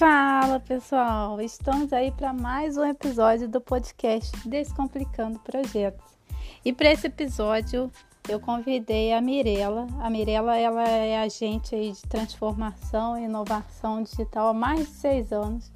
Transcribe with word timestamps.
Fala 0.00 0.58
pessoal, 0.58 1.38
estamos 1.42 1.92
aí 1.92 2.10
para 2.10 2.32
mais 2.32 2.78
um 2.78 2.84
episódio 2.86 3.46
do 3.46 3.60
podcast 3.60 4.34
Descomplicando 4.48 5.38
Projetos. 5.40 6.16
E 6.64 6.72
para 6.72 6.90
esse 6.90 7.08
episódio 7.08 7.92
eu 8.26 8.40
convidei 8.40 9.12
a 9.12 9.20
Mirela. 9.20 9.86
A 10.00 10.08
Mirela 10.08 10.56
ela 10.56 10.88
é 10.88 11.20
agente 11.20 11.76
de 11.76 12.00
transformação 12.08 13.18
e 13.18 13.24
inovação 13.24 14.02
digital 14.02 14.48
há 14.48 14.54
mais 14.54 14.88
de 14.88 14.94
seis 14.94 15.32
anos, 15.34 15.70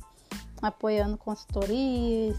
apoiando 0.63 1.19
consultorias 1.19 2.35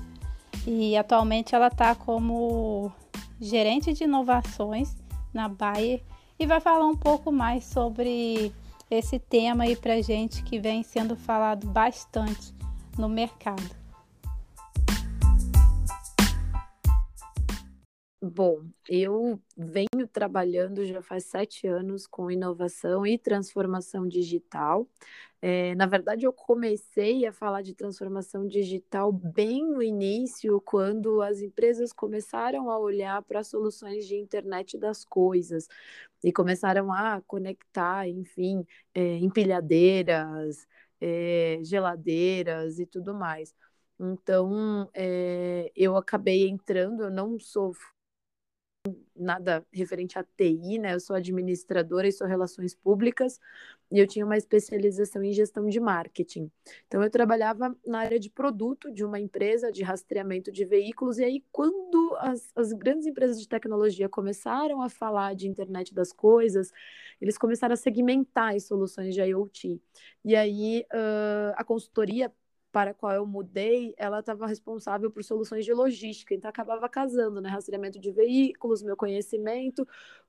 e 0.66 0.98
atualmente 0.98 1.54
ela 1.54 1.68
está 1.68 1.94
como 1.94 2.92
gerente 3.40 3.94
de 3.94 4.06
inovações 4.06 4.96
na 5.32 5.48
Bayer 5.48 6.02
e 6.40 6.48
vai 6.48 6.60
falar 6.60 6.88
um 6.88 6.98
pouco 6.98 7.32
mais 7.32 7.64
sobre 7.64 8.52
esse 8.90 9.20
tema 9.20 9.64
aí 9.64 9.76
para 9.76 10.02
gente 10.02 10.44
que 10.44 10.60
vem 10.60 10.84
sendo 10.84 11.16
falado 11.16 11.68
bastante 11.68 12.54
no 12.98 13.10
mercado. 13.10 13.85
Bom, 18.28 18.66
eu 18.90 19.40
venho 19.56 20.08
trabalhando 20.12 20.84
já 20.84 21.00
faz 21.00 21.26
sete 21.26 21.68
anos 21.68 22.08
com 22.08 22.32
inovação 22.32 23.06
e 23.06 23.20
transformação 23.20 24.08
digital. 24.08 24.90
É, 25.42 25.76
na 25.76 25.86
verdade, 25.86 26.26
eu 26.26 26.34
comecei 26.34 27.28
a 27.28 27.32
falar 27.32 27.62
de 27.62 27.76
transformação 27.76 28.48
digital 28.48 29.12
bem 29.12 29.64
no 29.64 29.84
início, 29.84 30.60
quando 30.62 31.22
as 31.22 31.40
empresas 31.40 31.94
começaram 31.94 32.72
a 32.72 32.80
olhar 32.80 33.22
para 33.24 33.44
soluções 33.44 34.08
de 34.08 34.16
internet 34.16 34.76
das 34.78 35.06
coisas 35.06 35.68
e 36.24 36.32
começaram 36.34 36.92
a 36.92 37.22
conectar, 37.28 38.08
enfim, 38.08 38.66
é, 38.94 39.18
empilhadeiras, 39.18 40.68
é, 41.00 41.60
geladeiras 41.64 42.80
e 42.80 42.88
tudo 42.88 43.14
mais. 43.14 43.54
Então, 44.00 44.90
é, 44.96 45.72
eu 45.76 45.96
acabei 45.96 46.48
entrando, 46.50 47.04
eu 47.04 47.12
não 47.12 47.40
sou 47.40 47.74
nada 49.16 49.66
referente 49.72 50.20
a 50.20 50.24
TI, 50.24 50.78
né? 50.78 50.94
Eu 50.94 51.00
sou 51.00 51.16
administradora 51.16 52.08
e 52.08 52.12
sou 52.12 52.28
relações 52.28 52.76
públicas 52.76 53.40
e 53.92 54.00
eu 54.00 54.08
tinha 54.08 54.26
uma 54.26 54.38
especialização 54.38 55.24
em 55.24 55.32
gestão 55.32 55.68
de 55.68 55.80
marketing. 55.80 56.52
Então 56.88 57.02
eu 57.02 57.10
trabalhava 57.10 57.76
na 57.86 58.00
área 58.00 58.20
de 58.20 58.30
produto 58.30 58.92
de 58.92 59.04
uma 59.06 59.20
empresa 59.20 59.72
de 59.72 59.84
rastreamento 59.84 60.52
de 60.52 60.66
veículos 60.66 61.18
e 61.18 61.24
aí 61.24 61.44
quando 61.52 62.16
as, 62.20 62.52
as 62.56 62.74
grandes 62.74 63.06
empresas 63.06 63.40
de 63.40 63.48
tecnologia 63.48 64.10
começaram 64.10 64.82
a 64.82 64.90
falar 64.90 65.36
de 65.36 65.48
internet 65.48 65.94
das 65.94 66.12
coisas, 66.12 66.72
eles 67.22 67.38
começaram 67.38 67.74
a 67.74 67.78
segmentar 67.78 68.56
as 68.56 68.66
soluções 68.66 69.14
de 69.14 69.22
IoT. 69.22 69.82
E 70.24 70.36
aí 70.36 70.86
uh, 70.94 71.54
a 71.56 71.64
consultoria 71.64 72.32
para 72.76 72.92
a 72.92 72.94
qual 72.94 73.14
eu 73.14 73.26
mudei, 73.26 73.94
ela 73.96 74.20
estava 74.20 74.46
responsável 74.46 75.10
por 75.10 75.24
soluções 75.24 75.64
de 75.64 75.74
logística, 75.74 76.36
então 76.36 76.50
acabava 76.50 76.90
casando, 76.90 77.40
né, 77.40 77.48
rastreamento 77.48 77.98
de 77.98 78.12
veículos, 78.12 78.84
meu 78.84 78.98
conhecimento 78.98 79.88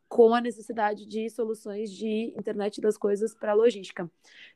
com 0.08 0.32
a 0.32 0.40
necessidade 0.40 1.06
de 1.06 1.28
soluções 1.28 1.90
de 1.90 2.32
internet 2.38 2.80
das 2.80 2.96
coisas 2.96 3.34
para 3.34 3.52
logística. 3.52 4.08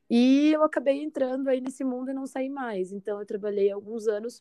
E 0.08 0.52
eu 0.52 0.62
acabei 0.62 1.02
entrando 1.02 1.48
aí 1.48 1.60
nesse 1.60 1.82
mundo 1.82 2.12
e 2.12 2.14
não 2.14 2.28
saí 2.28 2.48
mais. 2.48 2.92
Então 2.92 3.18
eu 3.18 3.26
trabalhei 3.26 3.72
alguns 3.72 4.06
anos 4.06 4.40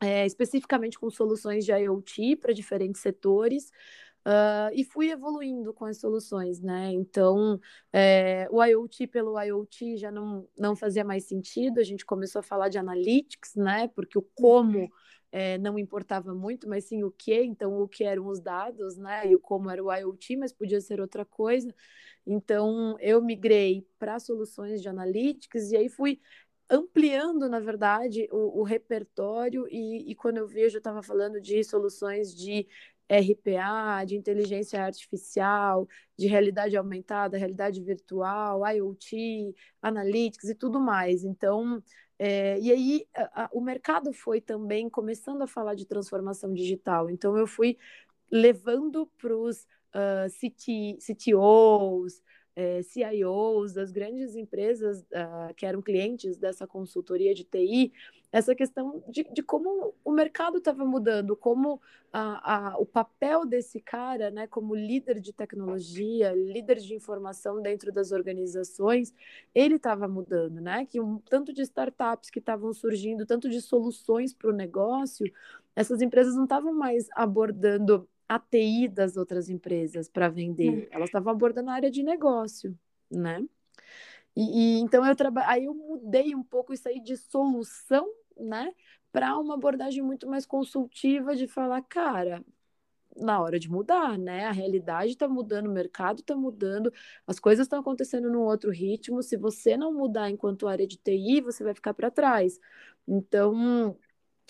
é, 0.00 0.24
especificamente 0.24 0.98
com 0.98 1.10
soluções 1.10 1.66
de 1.66 1.72
IoT 1.72 2.36
para 2.36 2.54
diferentes 2.54 3.02
setores, 3.02 3.70
Uh, 4.24 4.70
e 4.72 4.84
fui 4.84 5.10
evoluindo 5.10 5.74
com 5.74 5.84
as 5.84 5.98
soluções, 5.98 6.60
né? 6.60 6.92
Então, 6.92 7.58
é, 7.92 8.46
o 8.52 8.62
IoT 8.62 9.08
pelo 9.08 9.40
IoT 9.40 9.96
já 9.96 10.12
não, 10.12 10.48
não 10.56 10.76
fazia 10.76 11.02
mais 11.02 11.24
sentido, 11.24 11.80
a 11.80 11.82
gente 11.82 12.06
começou 12.06 12.38
a 12.38 12.42
falar 12.42 12.68
de 12.68 12.78
analytics, 12.78 13.56
né? 13.56 13.88
Porque 13.88 14.16
o 14.16 14.22
como 14.34 14.88
é, 15.32 15.58
não 15.58 15.76
importava 15.76 16.32
muito, 16.34 16.68
mas 16.68 16.84
sim 16.84 17.02
o 17.02 17.10
que, 17.10 17.42
então 17.42 17.80
o 17.80 17.88
que 17.88 18.04
eram 18.04 18.28
os 18.28 18.38
dados, 18.38 18.96
né? 18.96 19.28
E 19.28 19.34
o 19.34 19.40
como 19.40 19.68
era 19.68 19.82
o 19.82 19.92
IoT, 19.92 20.36
mas 20.36 20.52
podia 20.52 20.80
ser 20.80 21.00
outra 21.00 21.24
coisa. 21.24 21.74
Então, 22.24 22.96
eu 23.00 23.20
migrei 23.20 23.84
para 23.98 24.20
soluções 24.20 24.80
de 24.80 24.88
analytics 24.88 25.72
e 25.72 25.76
aí 25.76 25.88
fui 25.88 26.20
ampliando, 26.72 27.48
na 27.50 27.60
verdade, 27.60 28.26
o, 28.32 28.60
o 28.60 28.62
repertório, 28.62 29.66
e, 29.68 30.10
e, 30.10 30.14
quando 30.14 30.38
eu 30.38 30.48
vejo, 30.48 30.76
eu 30.76 30.78
estava 30.78 31.02
falando 31.02 31.38
de 31.38 31.62
soluções 31.62 32.34
de 32.34 32.66
RPA, 33.18 34.04
de 34.04 34.16
inteligência 34.16 34.82
artificial, 34.82 35.88
de 36.18 36.26
realidade 36.26 36.76
aumentada, 36.76 37.36
realidade 37.36 37.82
virtual, 37.82 38.66
IoT, 38.66 39.54
analytics 39.80 40.48
e 40.48 40.54
tudo 40.54 40.80
mais. 40.80 41.24
Então, 41.24 41.82
é, 42.18 42.58
e 42.60 42.70
aí 42.70 43.06
a, 43.14 43.44
a, 43.44 43.50
o 43.52 43.60
mercado 43.60 44.12
foi 44.12 44.40
também 44.40 44.88
começando 44.88 45.42
a 45.42 45.46
falar 45.46 45.74
de 45.74 45.86
transformação 45.86 46.52
digital. 46.52 47.10
Então, 47.10 47.36
eu 47.36 47.46
fui 47.46 47.76
levando 48.30 49.06
para 49.18 49.36
os 49.36 49.66
uh, 49.94 50.28
CTOs, 50.98 52.22
é, 52.54 52.82
CIOs 52.82 53.72
das 53.72 53.90
grandes 53.90 54.36
empresas 54.36 55.00
uh, 55.00 55.54
que 55.56 55.64
eram 55.64 55.80
clientes 55.80 56.36
dessa 56.36 56.66
consultoria 56.66 57.34
de 57.34 57.44
TI, 57.44 57.92
essa 58.30 58.54
questão 58.54 59.04
de, 59.08 59.24
de 59.24 59.42
como 59.42 59.94
o 60.02 60.10
mercado 60.10 60.58
estava 60.58 60.84
mudando, 60.84 61.36
como 61.36 61.80
a, 62.10 62.70
a, 62.72 62.78
o 62.78 62.86
papel 62.86 63.44
desse 63.44 63.78
cara, 63.78 64.30
né, 64.30 64.46
como 64.46 64.74
líder 64.74 65.20
de 65.20 65.32
tecnologia, 65.32 66.32
líder 66.32 66.78
de 66.78 66.94
informação 66.94 67.60
dentro 67.60 67.92
das 67.92 68.10
organizações, 68.10 69.12
ele 69.54 69.76
estava 69.76 70.08
mudando, 70.08 70.60
né? 70.60 70.86
Que 70.86 70.98
um 71.00 71.18
tanto 71.18 71.52
de 71.52 71.62
startups 71.62 72.30
que 72.30 72.38
estavam 72.38 72.72
surgindo, 72.72 73.26
tanto 73.26 73.50
de 73.50 73.60
soluções 73.60 74.32
para 74.32 74.50
o 74.50 74.52
negócio, 74.52 75.30
essas 75.76 76.00
empresas 76.00 76.34
não 76.34 76.44
estavam 76.44 76.72
mais 76.72 77.08
abordando 77.14 78.08
a 78.28 78.38
TI 78.38 78.88
das 78.88 79.16
outras 79.16 79.48
empresas 79.48 80.08
para 80.08 80.28
vender. 80.28 80.70
Uhum. 80.70 80.86
Elas 80.90 81.08
estavam 81.08 81.32
abordando 81.32 81.70
a 81.70 81.74
área 81.74 81.90
de 81.90 82.02
negócio, 82.02 82.78
né? 83.10 83.44
E, 84.34 84.78
e 84.78 84.80
então 84.80 85.04
eu 85.06 85.14
trabalho, 85.14 85.48
aí 85.48 85.64
eu 85.64 85.74
mudei 85.74 86.34
um 86.34 86.42
pouco 86.42 86.72
isso 86.72 86.88
aí 86.88 87.00
de 87.00 87.16
solução, 87.16 88.08
né, 88.38 88.72
para 89.12 89.36
uma 89.38 89.54
abordagem 89.54 90.02
muito 90.02 90.26
mais 90.26 90.46
consultiva 90.46 91.36
de 91.36 91.46
falar, 91.46 91.82
cara, 91.82 92.42
na 93.16 93.40
hora 93.40 93.58
de 93.58 93.70
mudar, 93.70 94.18
né? 94.18 94.46
A 94.46 94.52
realidade 94.52 95.12
está 95.12 95.28
mudando, 95.28 95.66
o 95.66 95.72
mercado 95.72 96.20
está 96.20 96.34
mudando, 96.34 96.92
as 97.26 97.38
coisas 97.38 97.66
estão 97.66 97.80
acontecendo 97.80 98.30
num 98.30 98.40
outro 98.40 98.70
ritmo. 98.70 99.22
Se 99.22 99.36
você 99.36 99.76
não 99.76 99.92
mudar 99.92 100.30
enquanto 100.30 100.68
área 100.68 100.86
de 100.86 100.96
TI, 100.96 101.40
você 101.42 101.62
vai 101.62 101.74
ficar 101.74 101.94
para 101.94 102.10
trás. 102.10 102.58
Então, 103.06 103.96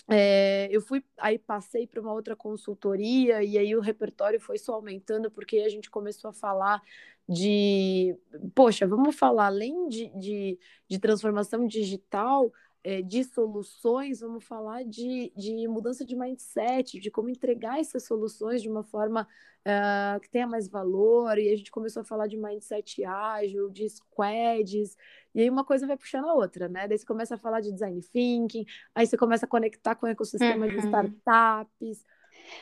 é, 0.09 0.67
eu 0.71 0.81
fui, 0.81 1.03
aí 1.17 1.39
passei 1.39 1.87
para 1.87 2.01
uma 2.01 2.13
outra 2.13 2.35
consultoria 2.35 3.43
e 3.43 3.57
aí 3.57 3.75
o 3.75 3.81
repertório 3.81 4.39
foi 4.39 4.57
só 4.57 4.73
aumentando 4.73 5.31
porque 5.31 5.59
a 5.59 5.69
gente 5.69 5.89
começou 5.89 6.29
a 6.29 6.33
falar 6.33 6.81
de, 7.27 8.15
poxa, 8.53 8.85
vamos 8.85 9.15
falar 9.15 9.45
além 9.47 9.87
de, 9.87 10.09
de, 10.19 10.59
de 10.89 10.99
transformação 10.99 11.65
digital, 11.65 12.51
é, 12.83 13.01
de 13.01 13.23
soluções, 13.23 14.19
vamos 14.19 14.43
falar 14.43 14.83
de, 14.83 15.31
de 15.35 15.67
mudança 15.67 16.03
de 16.03 16.15
mindset, 16.15 16.99
de 16.99 17.09
como 17.09 17.29
entregar 17.29 17.79
essas 17.79 18.03
soluções 18.03 18.61
de 18.61 18.69
uma 18.69 18.83
forma 18.83 19.27
uh, 19.65 20.19
que 20.19 20.29
tenha 20.29 20.45
mais 20.45 20.67
valor, 20.67 21.37
e 21.37 21.49
a 21.49 21.55
gente 21.55 21.71
começou 21.71 22.01
a 22.01 22.05
falar 22.05 22.27
de 22.27 22.35
mindset 22.35 23.05
ágil, 23.05 23.69
de 23.69 23.89
squads, 23.89 24.97
e 25.33 25.41
aí 25.41 25.49
uma 25.49 25.63
coisa 25.63 25.87
vai 25.87 25.95
puxando 25.95 26.25
a 26.25 26.33
outra, 26.33 26.67
né? 26.67 26.87
Daí 26.87 26.97
você 26.97 27.05
começa 27.05 27.35
a 27.35 27.37
falar 27.37 27.61
de 27.61 27.71
design 27.71 28.01
thinking, 28.01 28.65
aí 28.93 29.07
você 29.07 29.17
começa 29.17 29.45
a 29.45 29.49
conectar 29.49 29.95
com 29.95 30.05
o 30.05 30.09
ecossistema 30.09 30.65
uhum. 30.65 30.71
de 30.71 30.77
startups, 30.79 32.05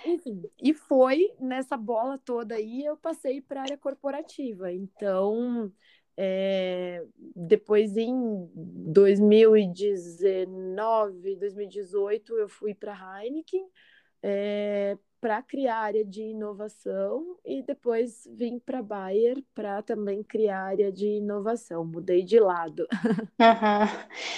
enfim, 0.05 0.43
e 0.61 0.73
foi 0.73 1.33
nessa 1.39 1.75
bola 1.75 2.17
toda 2.17 2.55
aí 2.55 2.85
eu 2.85 2.95
passei 2.95 3.41
para 3.41 3.61
a 3.61 3.63
área 3.63 3.77
corporativa. 3.77 4.71
Então, 4.71 5.71
é, 6.17 7.05
depois, 7.35 7.95
em 7.97 8.49
2019, 8.53 11.35
2018, 11.35 12.37
eu 12.37 12.49
fui 12.49 12.73
para 12.73 12.93
a 12.93 13.23
Heineken 13.23 13.67
é, 14.23 14.97
para 15.19 15.41
criar 15.43 15.77
área 15.77 16.03
de 16.03 16.23
inovação 16.23 17.37
e 17.45 17.61
depois 17.61 18.27
vim 18.31 18.57
para 18.57 18.79
a 18.79 18.83
Bayer 18.83 19.37
para 19.53 19.83
também 19.83 20.23
criar 20.23 20.63
área 20.63 20.91
de 20.91 21.05
inovação. 21.05 21.85
Mudei 21.85 22.23
de 22.23 22.39
lado. 22.39 22.87
Uhum. 23.41 23.87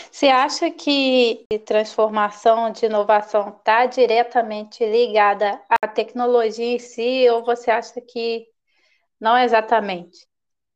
Você 0.09 0.27
acha 0.27 0.71
que 0.71 1.45
transformação 1.65 2.71
de 2.71 2.85
inovação 2.85 3.49
está 3.49 3.85
diretamente 3.85 4.85
ligada 4.85 5.61
à 5.81 5.87
tecnologia 5.89 6.75
em 6.75 6.79
si 6.79 7.27
ou 7.29 7.43
você 7.43 7.69
acha 7.69 7.99
que 7.99 8.47
não 9.19 9.37
exatamente? 9.37 10.25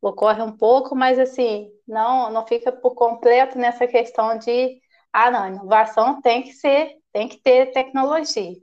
Ocorre 0.02 0.42
um 0.42 0.56
pouco, 0.56 0.96
mas 0.96 1.20
assim, 1.20 1.72
não, 1.88 2.32
não 2.32 2.46
fica 2.46 2.72
por 2.72 2.96
completo 2.96 3.58
nessa 3.58 3.88
questão 3.88 4.38
de, 4.38 4.80
ah, 5.12 5.32
não, 5.32 5.48
inovação 5.48 6.22
tem 6.22 6.44
que 6.44 6.54
ser, 6.54 6.98
tem 7.12 7.28
que 7.28 7.38
ter 7.38 7.72
tecnologia. 7.72 8.56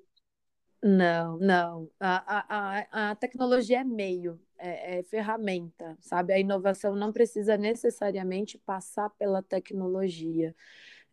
Não, 0.83 1.39
não. 1.39 1.89
A, 1.99 2.85
a, 2.99 3.11
a 3.11 3.15
tecnologia 3.15 3.81
é 3.81 3.85
meio, 3.85 4.39
é, 4.59 4.99
é, 4.99 5.03
ferramenta, 5.05 5.97
sabe? 6.01 6.33
A 6.33 6.39
inovação 6.39 6.95
não 6.95 7.11
precisa 7.11 7.57
necessariamente 7.57 8.59
passar 8.59 9.09
pela 9.11 9.43
tecnologia. 9.43 10.55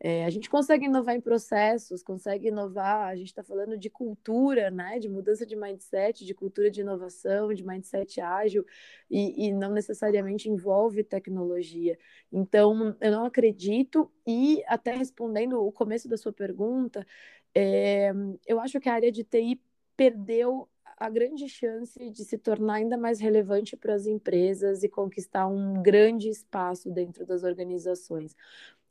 É, 0.04 0.26
a 0.26 0.32
gente 0.32 0.50
consegue 0.50 0.86
inovar 0.88 1.16
em 1.16 1.22
processos, 1.22 2.02
consegue 2.02 2.48
inovar, 2.48 3.10
a 3.10 3.16
gente 3.16 3.28
está 3.28 3.44
falando 3.44 3.78
de 3.78 3.88
cultura, 3.88 4.72
né? 4.72 4.98
De 4.98 5.08
mudança 5.08 5.46
de 5.46 5.56
mindset, 5.56 6.26
de 6.26 6.34
cultura 6.34 6.72
de 6.72 6.82
inovação, 6.82 7.54
de 7.54 7.64
mindset 7.64 8.20
ágil, 8.20 8.66
e, 9.10 9.48
e 9.48 9.54
não 9.54 9.72
necessariamente 9.72 10.50
envolve 10.50 11.04
tecnologia. 11.04 12.00
Então, 12.32 12.96
eu 13.00 13.12
não 13.12 13.26
acredito, 13.26 14.12
e 14.26 14.64
até 14.68 14.92
respondendo 14.96 15.64
o 15.64 15.72
começo 15.72 16.10
da 16.10 16.18
sua 16.18 16.34
pergunta, 16.34 17.06
é, 17.54 18.12
eu 18.48 18.60
acho 18.60 18.80
que 18.80 18.90
a 18.90 18.94
área 18.94 19.12
de 19.12 19.24
TI 19.24 19.62
perdeu 19.96 20.68
a 20.98 21.10
grande 21.10 21.48
chance 21.50 22.10
de 22.12 22.26
se 22.26 22.38
tornar 22.38 22.76
ainda 22.76 22.98
mais 22.98 23.20
relevante 23.20 23.76
para 23.78 23.94
as 23.94 24.06
empresas 24.08 24.84
e 24.84 24.90
conquistar 24.90 25.48
um 25.48 25.82
grande 25.82 26.30
espaço 26.30 26.92
dentro 26.92 27.26
das 27.26 27.44
organizações. 27.44 28.36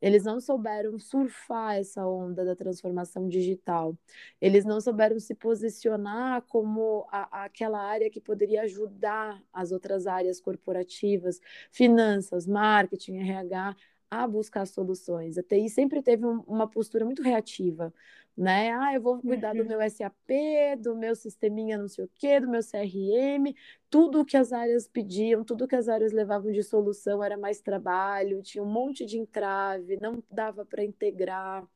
Eles 0.00 0.24
não 0.24 0.40
souberam 0.40 0.98
surfar 0.98 1.76
essa 1.76 2.06
onda 2.06 2.44
da 2.44 2.56
transformação 2.56 3.28
digital. 3.28 3.96
Eles 4.40 4.64
não 4.64 4.80
souberam 4.80 5.18
se 5.20 5.34
posicionar 5.34 6.42
como 6.42 7.06
a, 7.10 7.44
aquela 7.44 7.80
área 7.80 8.10
que 8.10 8.20
poderia 8.20 8.62
ajudar 8.62 9.42
as 9.52 9.72
outras 9.72 10.06
áreas 10.06 10.40
corporativas, 10.40 11.40
finanças, 11.70 12.46
marketing, 12.46 13.18
RH, 13.18 13.76
a 14.10 14.26
buscar 14.26 14.66
soluções. 14.66 15.38
A 15.38 15.42
TI 15.42 15.68
sempre 15.68 16.02
teve 16.02 16.26
um, 16.26 16.40
uma 16.40 16.68
postura 16.68 17.04
muito 17.04 17.22
reativa 17.22 17.92
né? 18.40 18.70
Ah, 18.72 18.94
eu 18.94 19.02
vou 19.02 19.20
cuidar 19.20 19.54
do 19.54 19.62
uhum. 19.62 19.68
meu 19.68 19.90
SAP, 19.90 20.30
do 20.78 20.96
meu 20.96 21.14
sisteminha 21.14 21.76
não 21.76 21.88
sei 21.88 22.04
o 22.04 22.10
quê, 22.14 22.40
do 22.40 22.48
meu 22.48 22.62
CRM, 22.62 23.54
tudo 23.90 24.24
que 24.24 24.36
as 24.36 24.52
áreas 24.52 24.88
pediam, 24.88 25.44
tudo 25.44 25.68
que 25.68 25.76
as 25.76 25.88
áreas 25.88 26.10
levavam 26.12 26.50
de 26.50 26.62
solução 26.62 27.22
era 27.22 27.36
mais 27.36 27.60
trabalho, 27.60 28.42
tinha 28.42 28.62
um 28.64 28.70
monte 28.70 29.04
de 29.04 29.18
entrave, 29.18 29.98
não 30.00 30.22
dava 30.30 30.64
para 30.64 30.82
integrar 30.84 31.68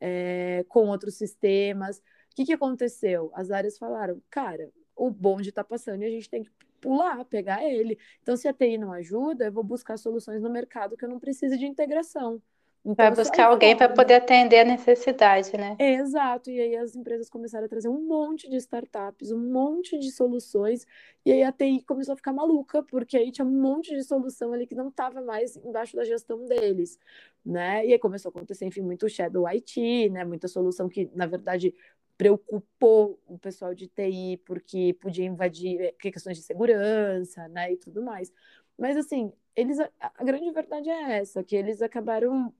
é, 0.00 0.64
com 0.68 0.86
outros 0.88 1.14
sistemas. 1.16 1.98
O 1.98 2.36
que, 2.36 2.44
que 2.44 2.52
aconteceu? 2.52 3.30
As 3.34 3.50
áreas 3.50 3.76
falaram, 3.76 4.22
cara, 4.30 4.70
o 4.94 5.10
bonde 5.10 5.48
está 5.48 5.64
passando 5.64 6.02
e 6.02 6.06
a 6.06 6.10
gente 6.10 6.30
tem 6.30 6.44
que 6.44 6.50
pular, 6.84 7.24
pegar 7.24 7.64
ele. 7.64 7.98
Então, 8.22 8.36
se 8.36 8.46
a 8.46 8.52
TI 8.52 8.76
não 8.78 8.92
ajuda, 8.92 9.46
eu 9.46 9.52
vou 9.52 9.64
buscar 9.64 9.96
soluções 9.96 10.42
no 10.42 10.50
mercado 10.50 10.96
que 10.96 11.04
eu 11.04 11.08
não 11.08 11.18
precise 11.18 11.56
de 11.56 11.64
integração. 11.64 12.42
Então, 12.84 12.94
Vai 12.96 13.10
buscar 13.10 13.46
alguém 13.46 13.74
para 13.74 13.88
poder 13.88 14.14
atender 14.16 14.58
a 14.58 14.64
necessidade, 14.64 15.56
né? 15.56 15.74
É, 15.78 15.94
exato. 15.94 16.50
E 16.50 16.60
aí 16.60 16.76
as 16.76 16.94
empresas 16.94 17.30
começaram 17.30 17.64
a 17.64 17.68
trazer 17.68 17.88
um 17.88 18.06
monte 18.06 18.46
de 18.50 18.56
startups, 18.56 19.32
um 19.32 19.38
monte 19.38 19.98
de 19.98 20.12
soluções. 20.12 20.86
E 21.24 21.32
aí 21.32 21.42
a 21.42 21.50
TI 21.50 21.82
começou 21.86 22.12
a 22.12 22.16
ficar 22.16 22.34
maluca, 22.34 22.82
porque 22.82 23.16
aí 23.16 23.32
tinha 23.32 23.46
um 23.46 23.50
monte 23.50 23.96
de 23.96 24.02
solução 24.04 24.52
ali 24.52 24.66
que 24.66 24.74
não 24.74 24.88
estava 24.88 25.22
mais 25.22 25.56
embaixo 25.56 25.96
da 25.96 26.04
gestão 26.04 26.44
deles, 26.44 27.00
né? 27.42 27.86
E 27.86 27.92
aí 27.94 27.98
começou 27.98 28.28
a 28.28 28.32
acontecer, 28.36 28.66
enfim, 28.66 28.82
muito 28.82 29.08
shadow 29.08 29.46
IT, 29.46 30.10
né? 30.10 30.22
Muita 30.22 30.46
solução 30.46 30.86
que, 30.86 31.10
na 31.14 31.24
verdade, 31.24 31.74
preocupou 32.16 33.20
o 33.26 33.38
pessoal 33.38 33.74
de 33.74 33.88
TI 33.88 34.36
porque 34.46 34.94
podia 35.00 35.24
invadir 35.24 35.80
eh, 35.80 35.92
questões 35.92 36.38
de 36.38 36.44
segurança, 36.44 37.48
né? 37.48 37.72
E 37.72 37.76
tudo 37.76 38.02
mais. 38.02 38.32
Mas, 38.78 38.96
assim, 38.96 39.32
eles, 39.56 39.78
a 39.80 40.24
grande 40.24 40.50
verdade 40.52 40.90
é 40.90 41.18
essa, 41.18 41.42
que 41.44 41.56
eles 41.56 41.82
acabaram 41.82 42.52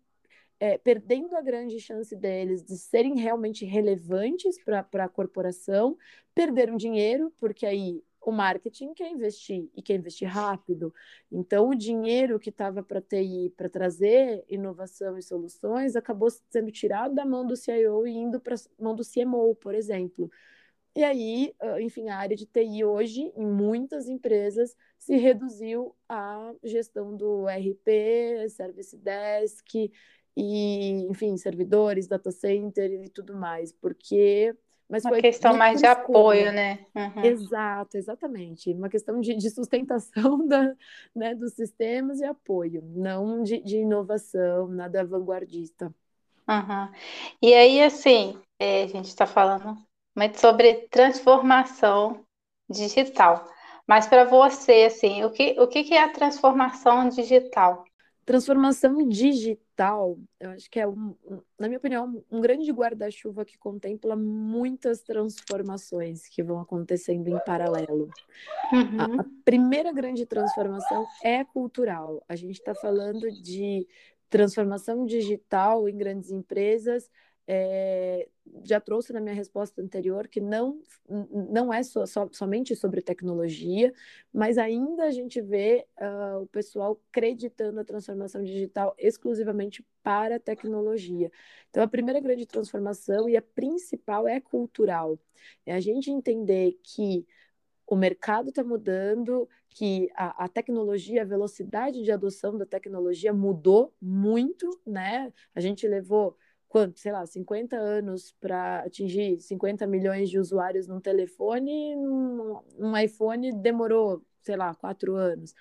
é, 0.61 0.79
perdendo 0.79 1.37
a 1.37 1.43
grande 1.43 1.79
chance 1.81 2.15
deles 2.17 2.62
de 2.65 2.77
serem 2.79 3.19
realmente 3.19 3.65
relevantes 3.65 4.56
para 4.65 5.05
a 5.05 5.09
corporação, 5.09 5.97
perderam 6.35 6.77
dinheiro, 6.77 7.33
porque 7.39 7.67
aí 7.67 8.03
o 8.31 8.32
marketing 8.32 8.94
quer 8.94 9.11
investir 9.11 9.69
e 9.75 9.82
quer 9.82 9.94
investir 9.94 10.29
rápido. 10.29 10.93
Então, 11.31 11.69
o 11.69 11.75
dinheiro 11.75 12.38
que 12.38 12.50
estava 12.50 12.82
para 12.82 13.00
TI, 13.00 13.53
para 13.56 13.69
trazer 13.69 14.44
inovação 14.49 15.19
e 15.19 15.23
soluções, 15.23 15.97
acabou 15.97 16.29
sendo 16.50 16.71
tirado 16.71 17.15
da 17.15 17.25
mão 17.26 17.47
do 17.47 17.56
CIO 17.56 18.06
e 18.06 18.12
indo 18.12 18.41
para 18.41 18.55
a 18.55 18.82
mão 18.82 18.94
do 18.94 19.05
CMO, 19.05 19.55
por 19.56 19.75
exemplo. 19.75 20.31
E 20.97 21.03
aí, 21.03 21.55
enfim, 21.81 22.09
a 22.09 22.19
área 22.19 22.37
de 22.37 22.47
TI 22.47 22.85
hoje, 22.85 23.32
em 23.35 23.47
muitas 23.47 24.09
empresas, 24.09 24.76
se 24.99 25.17
reduziu 25.17 25.94
à 26.09 26.55
gestão 26.62 27.17
do 27.17 27.47
RP, 27.49 28.49
Service 28.49 28.97
Desk, 28.97 29.91
e, 30.37 31.06
enfim, 31.09 31.37
servidores, 31.37 32.06
data 32.06 32.31
center 32.31 32.91
e 33.05 33.09
tudo 33.09 33.37
mais, 33.37 33.73
porque 33.73 34.56
mas 34.89 35.05
uma 35.05 35.21
questão 35.21 35.57
mais 35.57 35.81
de 35.81 35.87
apoio, 35.87 36.53
né? 36.53 36.87
Uhum. 36.95 37.25
Exato, 37.25 37.97
exatamente. 37.97 38.73
Uma 38.73 38.89
questão 38.89 39.21
de, 39.21 39.35
de 39.35 39.51
sustentação 39.51 40.45
da, 40.47 40.75
né, 41.15 41.35
dos 41.35 41.55
sistemas 41.55 42.21
e 42.21 42.25
apoio, 42.25 42.83
não 42.95 43.43
de, 43.43 43.61
de 43.61 43.79
inovação, 43.79 44.69
nada 44.69 45.05
vanguardista. 45.05 45.95
Uhum. 46.49 46.93
E 47.41 47.55
aí, 47.55 47.83
assim, 47.83 48.39
é, 48.59 48.85
a 48.85 48.87
gente 48.87 49.07
está 49.07 49.27
falando 49.27 49.77
muito 50.15 50.39
sobre 50.39 50.87
transformação 50.91 52.25
digital. 52.69 53.49
Mas 53.87 54.07
para 54.07 54.25
você, 54.25 54.85
assim, 54.85 55.25
o 55.25 55.31
que, 55.31 55.57
o 55.59 55.67
que 55.67 55.93
é 55.95 56.03
a 56.03 56.09
transformação 56.09 57.09
digital? 57.09 57.85
Transformação 58.25 59.07
digital, 59.07 59.63
eu 60.38 60.50
acho 60.50 60.71
que 60.71 60.79
é, 60.79 60.87
um, 60.87 61.15
na 61.59 61.67
minha 61.67 61.79
opinião, 61.79 62.25
um 62.31 62.41
grande 62.41 62.71
guarda-chuva 62.71 63.44
que 63.44 63.59
contempla 63.59 64.15
muitas 64.15 65.03
transformações 65.03 66.29
que 66.29 66.43
vão 66.43 66.61
acontecendo 66.61 67.29
em 67.29 67.38
paralelo. 67.44 68.09
Uhum. 68.73 69.19
A, 69.19 69.21
a 69.23 69.25
primeira 69.44 69.93
grande 69.93 70.25
transformação 70.26 71.06
é 71.23 71.44
cultural. 71.44 72.23
A 72.29 72.37
gente 72.37 72.59
está 72.59 72.75
falando 72.75 73.31
de 73.43 73.87
transformação 74.31 75.05
digital 75.05 75.88
em 75.88 75.97
grandes 75.97 76.31
empresas 76.31 77.11
é, 77.46 78.29
já 78.64 78.81
trouxe 78.81 79.12
na 79.12 79.20
minha 79.20 79.35
resposta 79.35 79.81
anterior 79.82 80.29
que 80.29 80.41
não, 80.41 80.81
não 81.52 81.73
é 81.73 81.82
so, 81.82 82.06
so, 82.06 82.29
somente 82.32 82.75
sobre 82.75 83.02
tecnologia, 83.02 83.93
mas 84.32 84.56
ainda 84.56 85.05
a 85.05 85.11
gente 85.11 85.41
vê 85.41 85.87
uh, 86.00 86.43
o 86.43 86.46
pessoal 86.46 87.00
acreditando 87.11 87.81
a 87.81 87.85
transformação 87.85 88.43
digital 88.43 88.94
exclusivamente 88.99 89.85
para 90.02 90.37
a 90.37 90.41
tecnologia. 90.41 91.31
Então, 91.70 91.82
a 91.82 91.88
primeira 91.88 92.20
grande 92.20 92.46
transformação 92.46 93.29
e 93.29 93.37
a 93.37 93.43
principal 93.43 94.26
é 94.26 94.40
cultural. 94.40 95.19
É 95.67 95.75
a 95.75 95.81
gente 95.81 96.11
entender 96.11 96.79
que 96.82 97.26
o 97.87 97.97
mercado 97.97 98.49
está 98.49 98.64
mudando, 98.64 99.47
que 99.69 100.11
a, 100.14 100.44
a, 100.44 100.49
tecnologia, 100.49 101.23
a 101.23 101.26
velocidade 101.26 102.02
de 102.02 102.11
adoção 102.11 102.57
da 102.57 102.64
tecnologia 102.64 103.33
mudou 103.33 103.92
muito, 104.00 104.80
né? 104.87 105.30
A 105.54 105.61
gente 105.61 105.87
levou 105.87 106.37
quanto, 106.75 106.99
sei 106.99 107.12
lá, 107.12 107.25
50 107.25 107.76
anos 107.76 108.35
para 108.40 108.81
atingir 108.81 109.40
50 109.40 109.87
milhões 109.87 110.28
de 110.28 110.40
usuários 110.40 110.88
num 110.88 111.00
telefone, 111.00 111.95
um, 111.97 112.99
iPhone 112.99 113.52
demorou, 113.52 114.25
sei 114.43 114.57
lá, 114.57 114.75
quatro 114.75 115.14
anos. 115.14 115.54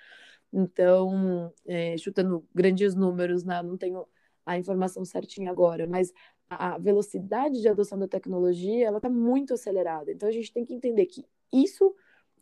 Então, 0.52 1.54
é, 1.68 1.96
chutando 2.00 2.44
grandes 2.52 2.96
números, 2.96 3.44
né? 3.44 3.62
não 3.62 3.78
tenho 3.78 4.08
a 4.44 4.58
informação 4.58 5.06
certinha 5.06 5.52
agora, 5.52 5.86
mas 5.86 6.12
a 6.50 6.80
velocidade 6.80 7.62
de 7.62 7.70
adoção 7.70 8.00
da 8.00 8.08
tecnologia 8.08 8.88
ela 8.88 8.98
está 8.98 9.08
muito 9.08 9.54
acelerada. 9.54 10.12
Então, 10.12 10.28
a 10.28 10.32
gente 10.32 10.52
tem 10.52 10.66
que 10.66 10.74
entender 10.74 11.06
que 11.06 11.24
isso 11.52 11.96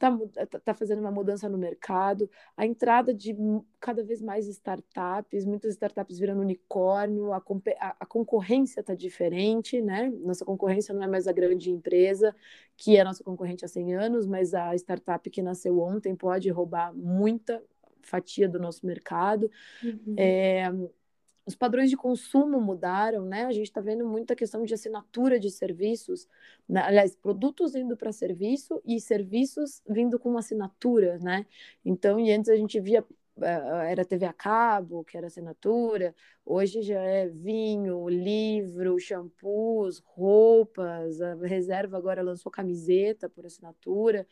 está 0.08 0.46
tá, 0.46 0.60
tá 0.60 0.74
fazendo 0.74 1.00
uma 1.00 1.12
mudança 1.12 1.48
no 1.48 1.58
mercado, 1.58 2.29
a 2.55 2.65
entrada 2.65 3.13
de 3.13 3.36
cada 3.79 4.03
vez 4.03 4.22
mais 4.22 4.48
startups, 4.48 5.46
muitas 5.46 5.74
startups 5.74 6.17
virando 6.17 6.41
unicórnio, 6.41 7.31
a, 7.34 7.38
a, 7.38 7.96
a 8.00 8.05
concorrência 8.05 8.81
está 8.81 8.96
diferente, 8.96 9.81
né? 9.81 10.12
Nossa 10.24 10.46
concorrência 10.46 10.93
não 10.93 11.03
é 11.03 11.08
mais 11.08 11.27
a 11.27 11.31
grande 11.31 11.70
empresa, 11.72 12.36
que 12.75 12.98
é 12.98 13.01
a 13.01 13.05
nossa 13.05 13.24
concorrente 13.24 13.65
há 13.65 13.67
100 13.67 13.96
anos, 13.96 14.25
mas 14.25 14.53
a 14.53 14.74
startup 14.75 15.29
que 15.29 15.41
nasceu 15.41 15.79
ontem 15.79 16.15
pode 16.15 16.50
roubar 16.50 16.93
muita 16.93 17.63
fatia 18.01 18.50
do 18.50 18.60
nosso 18.60 18.86
mercado. 18.86 19.50
Uhum. 19.84 20.15
É, 20.17 20.72
os 21.51 21.55
padrões 21.55 21.89
de 21.89 21.98
consumo 21.98 22.60
mudaram, 22.62 23.25
né? 23.25 23.46
A 23.46 23.51
gente 23.51 23.65
está 23.65 23.81
vendo 23.81 24.08
muita 24.08 24.36
questão 24.36 24.63
de 24.63 24.74
assinatura 24.74 25.39
de 25.39 25.51
serviços, 25.51 26.27
né? 26.67 26.81
aliás, 26.81 27.15
produtos 27.15 27.75
indo 27.75 27.98
para 27.98 28.12
serviço 28.13 28.81
e 28.86 29.00
serviços 29.01 29.81
vindo 29.88 30.17
com 30.17 30.38
assinatura, 30.38 31.20
né? 31.20 31.46
Então, 31.84 32.20
e 32.20 32.31
antes 32.31 32.50
a 32.50 32.55
gente 32.55 32.79
via 32.79 33.05
eh, 33.41 33.91
era 33.91 34.05
TV 34.05 34.25
a 34.25 34.34
cabo, 34.34 35.03
que 35.03 35.17
era 35.17 35.27
assinatura, 35.27 36.15
hoje 36.46 36.81
já 36.81 37.01
é 37.01 37.27
vinho, 37.27 38.08
livro, 38.08 38.98
shampoos, 39.00 40.00
roupas, 40.05 41.22
a 41.22 41.36
reserva 41.36 41.98
agora 41.98 42.22
lançou 42.22 42.51
camiseta 42.51 43.29
por 43.29 43.46
assinatura 43.46 44.25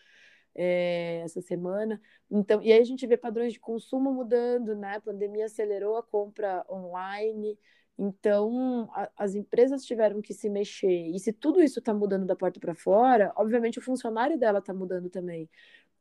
é, 0.56 1.22
essa 1.24 1.42
semana. 1.42 2.02
Então, 2.30 2.62
e 2.62 2.72
aí 2.72 2.80
a 2.80 2.84
gente 2.84 3.06
vê 3.08 3.18
padrões 3.18 3.54
de 3.54 3.60
consumo 3.60 4.14
mudando, 4.14 4.76
né? 4.76 4.98
A 4.98 5.02
pandemia 5.02 5.46
acelerou 5.46 5.98
a 5.98 6.04
compra 6.04 6.66
online. 6.70 7.58
Então, 7.98 8.90
a, 8.94 9.10
as 9.18 9.36
empresas 9.36 9.84
tiveram 9.84 10.22
que 10.22 10.34
se 10.34 10.50
mexer. 10.50 11.08
E 11.14 11.20
se 11.20 11.34
tudo 11.34 11.62
isso 11.62 11.80
está 11.80 11.94
mudando 11.94 12.26
da 12.26 12.36
porta 12.36 12.60
para 12.60 12.74
fora, 12.76 13.34
obviamente 13.36 13.80
o 13.80 13.82
funcionário 13.82 14.38
dela 14.38 14.60
está 14.60 14.74
mudando 14.74 15.10
também. 15.10 15.50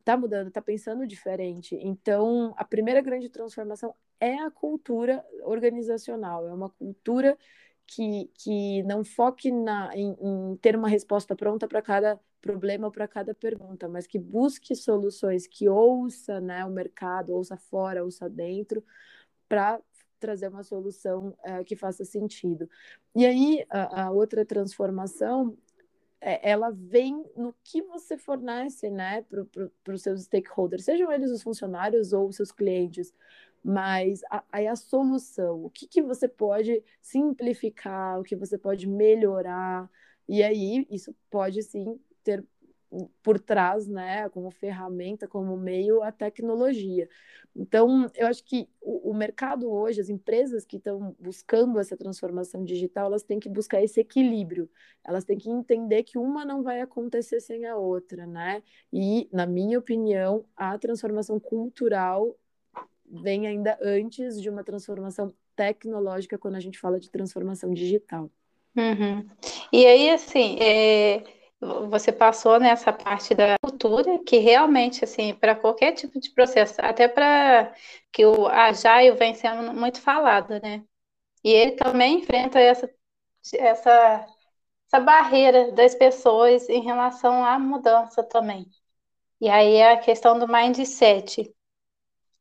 Está 0.01 0.17
mudando, 0.17 0.49
está 0.49 0.63
pensando 0.63 1.07
diferente. 1.07 1.77
Então, 1.81 2.55
a 2.57 2.65
primeira 2.65 3.01
grande 3.01 3.29
transformação 3.29 3.95
é 4.21 4.37
a 4.37 4.51
cultura 4.51 5.25
organizacional. 5.43 6.47
É 6.47 6.53
uma 6.53 6.71
cultura 6.71 7.37
que, 7.89 8.31
que 8.35 8.83
não 8.83 9.03
foque 9.03 9.51
na, 9.51 9.91
em, 9.95 10.15
em 10.21 10.57
ter 10.57 10.77
uma 10.77 10.89
resposta 10.89 11.35
pronta 11.35 11.67
para 11.67 11.81
cada 11.81 12.21
problema, 12.41 12.91
para 12.91 13.09
cada 13.09 13.35
pergunta, 13.35 13.89
mas 13.89 14.07
que 14.07 14.19
busque 14.19 14.77
soluções, 14.77 15.47
que 15.47 15.69
ouça 15.69 16.41
né, 16.41 16.65
o 16.65 16.71
mercado, 16.71 17.35
ouça 17.35 17.57
fora, 17.57 18.05
ouça 18.05 18.29
dentro, 18.29 18.85
para 19.49 19.81
trazer 20.21 20.49
uma 20.49 20.63
solução 20.63 21.35
é, 21.43 21.65
que 21.65 21.75
faça 21.75 22.05
sentido. 22.05 22.69
E 23.17 23.25
aí, 23.25 23.65
a, 23.71 24.05
a 24.05 24.11
outra 24.11 24.45
transformação, 24.45 25.57
é, 26.21 26.51
ela 26.51 26.71
vem 26.71 27.25
no 27.37 27.55
que 27.65 27.81
você 27.83 28.19
fornece 28.19 28.91
né, 28.91 29.23
para 29.83 29.95
os 29.95 30.03
seus 30.03 30.23
stakeholders, 30.25 30.85
sejam 30.85 31.11
eles 31.11 31.31
os 31.31 31.43
funcionários 31.43 32.13
ou 32.13 32.29
os 32.29 32.37
seus 32.37 32.53
clientes, 32.53 33.15
mas 33.63 34.21
aí 34.51 34.67
a, 34.67 34.73
a, 34.73 34.77
solução, 34.77 35.65
o 35.65 35.71
que, 35.71 35.87
que 35.87 36.03
você 36.03 36.29
pode 36.29 36.83
simplificar, 37.03 38.21
o 38.21 38.23
que 38.23 38.37
você 38.37 38.57
pode 38.57 38.87
melhorar, 38.87 39.91
e 40.29 40.43
aí 40.43 40.87
isso 40.91 41.15
pode 41.31 41.63
sim 41.63 41.99
ter 42.23 42.45
por 43.23 43.39
trás, 43.39 43.87
né, 43.87 44.29
como 44.31 44.51
ferramenta, 44.51 45.29
como 45.29 45.57
meio, 45.57 46.03
a 46.03 46.11
tecnologia. 46.11 47.09
Então, 47.55 48.07
eu 48.15 48.27
acho 48.27 48.45
que 48.45 48.69
o, 48.81 49.11
o 49.11 49.15
mercado 49.15 49.71
hoje, 49.71 50.01
as 50.01 50.09
empresas 50.09 50.65
que 50.65 50.77
estão 50.77 51.15
buscando 51.19 51.79
essa 51.79 51.97
transformação 51.97 52.65
digital, 52.65 53.07
elas 53.07 53.23
têm 53.23 53.39
que 53.39 53.49
buscar 53.49 53.83
esse 53.83 54.01
equilíbrio. 54.01 54.71
Elas 55.05 55.25
têm 55.25 55.37
que 55.37 55.51
entender 55.51 56.03
que 56.05 56.19
uma 56.19 56.45
não 56.45 56.63
vai 56.63 56.81
acontecer 56.81 57.41
sem 57.41 57.67
a 57.67 57.77
outra, 57.77 58.27
né? 58.27 58.63
E, 58.93 59.29
na 59.33 59.45
minha 59.45 59.79
opinião, 59.79 60.45
a 60.57 60.79
transformação 60.79 61.39
cultural 61.41 62.37
vem 63.11 63.47
ainda 63.47 63.79
antes 63.83 64.41
de 64.41 64.49
uma 64.49 64.65
transformação 64.65 65.33
tecnológica 65.57 66.39
quando 66.39 66.57
a 66.57 66.61
gente 66.61 66.79
fala 66.79 67.01
de 67.01 67.11
transformação 67.11 67.73
digital. 67.73 68.31
Uhum. 68.77 69.29
E 69.73 69.87
aí, 69.87 70.11
assim, 70.11 70.57
é 70.61 71.25
você 71.61 72.13
passou 72.13 72.61
nessa 72.61 72.93
parte 72.93 73.35
da 73.35 73.57
cultura, 73.61 74.19
que 74.25 74.39
realmente, 74.39 75.05
assim, 75.05 75.35
para 75.35 75.57
qualquer 75.57 75.93
tipo 75.93 76.21
de 76.21 76.31
processo, 76.31 76.75
até 76.79 77.09
para 77.09 77.75
que 78.13 78.25
o 78.25 78.47
Agile 78.47 79.17
vem 79.17 79.35
sendo 79.35 79.73
muito 79.75 80.01
falado, 80.01 80.61
né? 80.63 80.85
E 81.43 81.51
ele 81.51 81.73
também 81.73 82.21
enfrenta 82.21 82.61
essa, 82.61 82.89
essa, 83.55 84.27
essa 84.87 85.01
barreira 85.01 85.73
das 85.73 85.95
pessoas 85.95 86.69
em 86.69 86.83
relação 86.83 87.45
à 87.45 87.59
mudança 87.59 88.23
também. 88.23 88.67
E 89.41 89.49
aí 89.49 89.75
é 89.75 89.93
a 89.93 89.99
questão 89.99 90.39
do 90.39 90.49
mindset. 90.49 91.53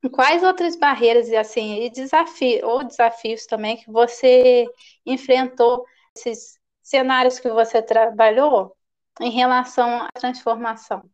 Quais 0.10 0.44
outras 0.44 0.76
barreiras, 0.76 1.32
assim, 1.34 1.84
e 1.84 1.90
desafios, 1.90 2.64
ou 2.64 2.84
desafios 2.84 3.46
também 3.46 3.78
que 3.78 3.92
você 3.92 4.66
enfrentou, 5.06 5.86
esses 6.16 6.60
cenários 6.82 7.40
que 7.40 7.50
você 7.50 7.82
trabalhou, 7.82 8.76
em 9.20 9.32
relação 9.32 10.04
à 10.04 10.10
transformação? 10.14 11.10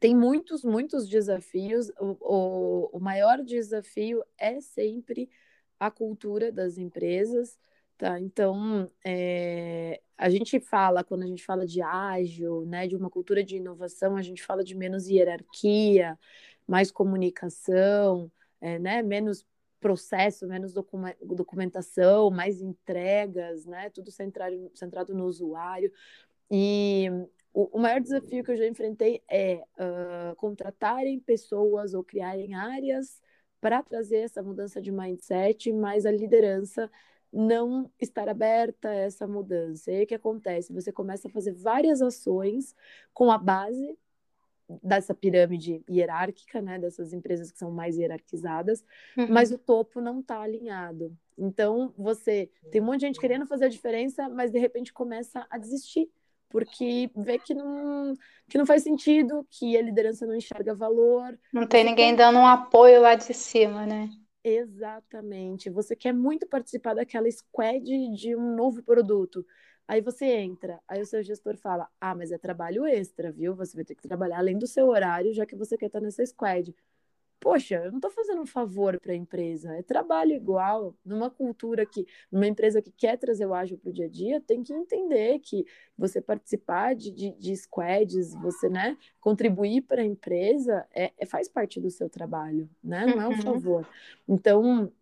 Tem 0.00 0.14
muitos, 0.14 0.62
muitos 0.62 1.08
desafios. 1.08 1.90
O, 2.00 2.16
o, 2.20 2.90
o 2.98 3.00
maior 3.00 3.42
desafio 3.42 4.22
é 4.38 4.60
sempre 4.60 5.28
a 5.78 5.90
cultura 5.90 6.52
das 6.52 6.78
empresas. 6.78 7.58
Tá, 7.96 8.20
então, 8.20 8.88
é, 9.04 10.00
a 10.16 10.30
gente 10.30 10.60
fala, 10.60 11.02
quando 11.02 11.24
a 11.24 11.26
gente 11.26 11.44
fala 11.44 11.66
de 11.66 11.82
ágil, 11.82 12.64
né, 12.64 12.86
de 12.86 12.94
uma 12.94 13.10
cultura 13.10 13.42
de 13.42 13.56
inovação, 13.56 14.16
a 14.16 14.22
gente 14.22 14.40
fala 14.40 14.62
de 14.62 14.76
menos 14.76 15.08
hierarquia, 15.08 16.16
mais 16.68 16.90
comunicação, 16.92 18.30
é, 18.60 18.78
né, 18.78 19.02
menos 19.02 19.44
processo, 19.80 20.46
menos 20.46 20.74
documentação, 20.74 22.30
mais 22.30 22.60
entregas, 22.60 23.64
né, 23.64 23.90
tudo 23.90 24.10
centrado, 24.10 24.70
centrado 24.74 25.14
no 25.14 25.24
usuário. 25.24 25.90
E 26.50 27.08
o, 27.52 27.78
maior 27.78 28.00
desafio 28.00 28.44
que 28.44 28.50
eu 28.50 28.56
já 28.56 28.66
enfrentei 28.66 29.22
é 29.30 29.62
uh, 29.78 30.36
contratarem 30.36 31.18
pessoas 31.20 31.94
ou 31.94 32.04
criarem 32.04 32.54
áreas 32.54 33.20
para 33.60 33.82
trazer 33.82 34.18
essa 34.18 34.42
mudança 34.42 34.80
de 34.80 34.92
mindset, 34.92 35.72
mas 35.72 36.06
a 36.06 36.10
liderança 36.10 36.90
não 37.32 37.90
estar 38.00 38.28
aberta 38.28 38.88
a 38.88 38.94
essa 38.94 39.26
mudança. 39.26 39.90
E 39.90 39.96
aí 39.96 40.04
o 40.04 40.06
que 40.06 40.14
acontece? 40.14 40.72
Você 40.72 40.92
começa 40.92 41.28
a 41.28 41.30
fazer 41.30 41.52
várias 41.52 42.00
ações 42.00 42.74
com 43.12 43.30
a 43.30 43.38
base 43.38 43.96
dessa 44.82 45.14
pirâmide 45.14 45.82
hierárquica, 45.88 46.60
né, 46.60 46.78
dessas 46.78 47.12
empresas 47.12 47.50
que 47.50 47.58
são 47.58 47.70
mais 47.70 47.96
hierarquizadas, 47.96 48.84
uhum. 49.16 49.28
mas 49.30 49.50
o 49.50 49.58
topo 49.58 50.00
não 50.00 50.20
está 50.20 50.40
alinhado. 50.40 51.16
Então, 51.36 51.94
você 51.96 52.50
tem 52.70 52.80
um 52.80 52.84
monte 52.84 53.00
de 53.00 53.06
gente 53.06 53.20
querendo 53.20 53.46
fazer 53.46 53.66
a 53.66 53.70
diferença, 53.70 54.28
mas 54.28 54.50
de 54.50 54.58
repente 54.58 54.92
começa 54.92 55.46
a 55.48 55.56
desistir 55.56 56.10
porque 56.48 57.10
vê 57.14 57.38
que 57.38 57.54
não, 57.54 58.14
que 58.48 58.56
não 58.56 58.64
faz 58.64 58.82
sentido, 58.82 59.46
que 59.50 59.76
a 59.76 59.82
liderança 59.82 60.26
não 60.26 60.34
enxerga 60.34 60.74
valor. 60.74 61.38
Não 61.52 61.66
tem 61.66 61.84
ninguém 61.84 62.14
dando 62.14 62.38
um 62.38 62.46
apoio 62.46 63.02
lá 63.02 63.14
de 63.14 63.34
cima, 63.34 63.84
né? 63.86 64.08
Exatamente. 64.42 65.68
Você 65.68 65.94
quer 65.94 66.12
muito 66.12 66.46
participar 66.46 66.94
daquela 66.94 67.30
squad 67.30 67.84
de 68.14 68.34
um 68.34 68.54
novo 68.56 68.82
produto. 68.82 69.44
Aí 69.88 70.00
você 70.02 70.26
entra, 70.26 70.78
aí 70.86 71.00
o 71.00 71.06
seu 71.06 71.22
gestor 71.22 71.56
fala: 71.56 71.88
Ah, 72.00 72.14
mas 72.14 72.30
é 72.30 72.38
trabalho 72.38 72.86
extra, 72.86 73.32
viu? 73.32 73.54
Você 73.56 73.74
vai 73.74 73.84
ter 73.84 73.94
que 73.94 74.02
trabalhar 74.02 74.38
além 74.38 74.58
do 74.58 74.66
seu 74.66 74.86
horário, 74.88 75.32
já 75.32 75.46
que 75.46 75.56
você 75.56 75.76
quer 75.76 75.86
estar 75.86 76.00
nessa 76.00 76.24
squad 76.24 76.74
poxa, 77.40 77.76
eu 77.76 77.90
não 77.90 77.98
estou 77.98 78.10
fazendo 78.10 78.42
um 78.42 78.46
favor 78.46 78.98
para 79.00 79.12
a 79.12 79.16
empresa, 79.16 79.74
é 79.76 79.82
trabalho 79.82 80.32
igual. 80.32 80.94
Numa 81.04 81.30
cultura 81.30 81.86
que, 81.86 82.06
numa 82.30 82.46
empresa 82.46 82.82
que 82.82 82.90
quer 82.90 83.16
trazer 83.16 83.46
o 83.46 83.54
ágil 83.54 83.78
para 83.78 83.90
o 83.90 83.92
dia 83.92 84.06
a 84.06 84.08
dia, 84.08 84.40
tem 84.40 84.62
que 84.62 84.72
entender 84.72 85.38
que 85.40 85.64
você 85.96 86.20
participar 86.20 86.94
de, 86.94 87.10
de, 87.10 87.30
de 87.32 87.56
squads, 87.56 88.34
você 88.34 88.68
né, 88.68 88.96
contribuir 89.20 89.82
para 89.82 90.02
a 90.02 90.04
empresa, 90.04 90.86
é, 90.94 91.12
é, 91.16 91.26
faz 91.26 91.48
parte 91.48 91.80
do 91.80 91.90
seu 91.90 92.08
trabalho, 92.08 92.68
né? 92.82 93.06
Não 93.06 93.20
é 93.20 93.28
um 93.28 93.32
uhum. 93.32 93.42
favor. 93.42 93.88
Então, 94.28 94.92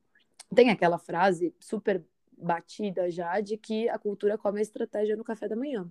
tem 0.54 0.70
aquela 0.70 0.98
frase 0.98 1.54
super 1.58 2.04
batida 2.36 3.10
já 3.10 3.40
de 3.40 3.56
que 3.56 3.88
a 3.88 3.98
cultura 3.98 4.36
come 4.36 4.58
a 4.58 4.62
estratégia 4.62 5.16
no 5.16 5.24
café 5.24 5.48
da 5.48 5.56
manhã. 5.56 5.90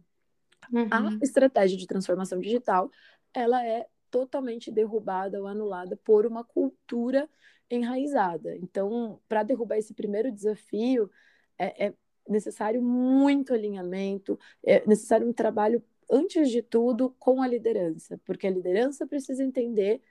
Uhum. 0.71 0.87
A 0.91 1.17
estratégia 1.21 1.77
de 1.77 1.87
transformação 1.87 2.39
digital, 2.39 2.89
ela 3.33 3.65
é 3.65 3.87
totalmente 4.09 4.71
derrubada 4.71 5.41
ou 5.41 5.47
anulada 5.47 5.97
por 5.97 6.25
uma 6.25 6.43
cultura 6.43 7.29
enraizada. 7.69 8.55
Então, 8.57 9.19
para 9.27 9.43
derrubar 9.43 9.77
esse 9.77 9.93
primeiro 9.93 10.31
desafio, 10.31 11.09
é, 11.57 11.87
é 11.87 11.93
necessário 12.27 12.81
muito 12.81 13.53
alinhamento, 13.53 14.39
é 14.63 14.85
necessário 14.87 15.27
um 15.27 15.33
trabalho, 15.33 15.83
antes 16.09 16.49
de 16.49 16.61
tudo, 16.61 17.15
com 17.19 17.41
a 17.41 17.47
liderança, 17.47 18.19
porque 18.25 18.47
a 18.47 18.51
liderança 18.51 19.05
precisa 19.07 19.43
entender 19.43 20.01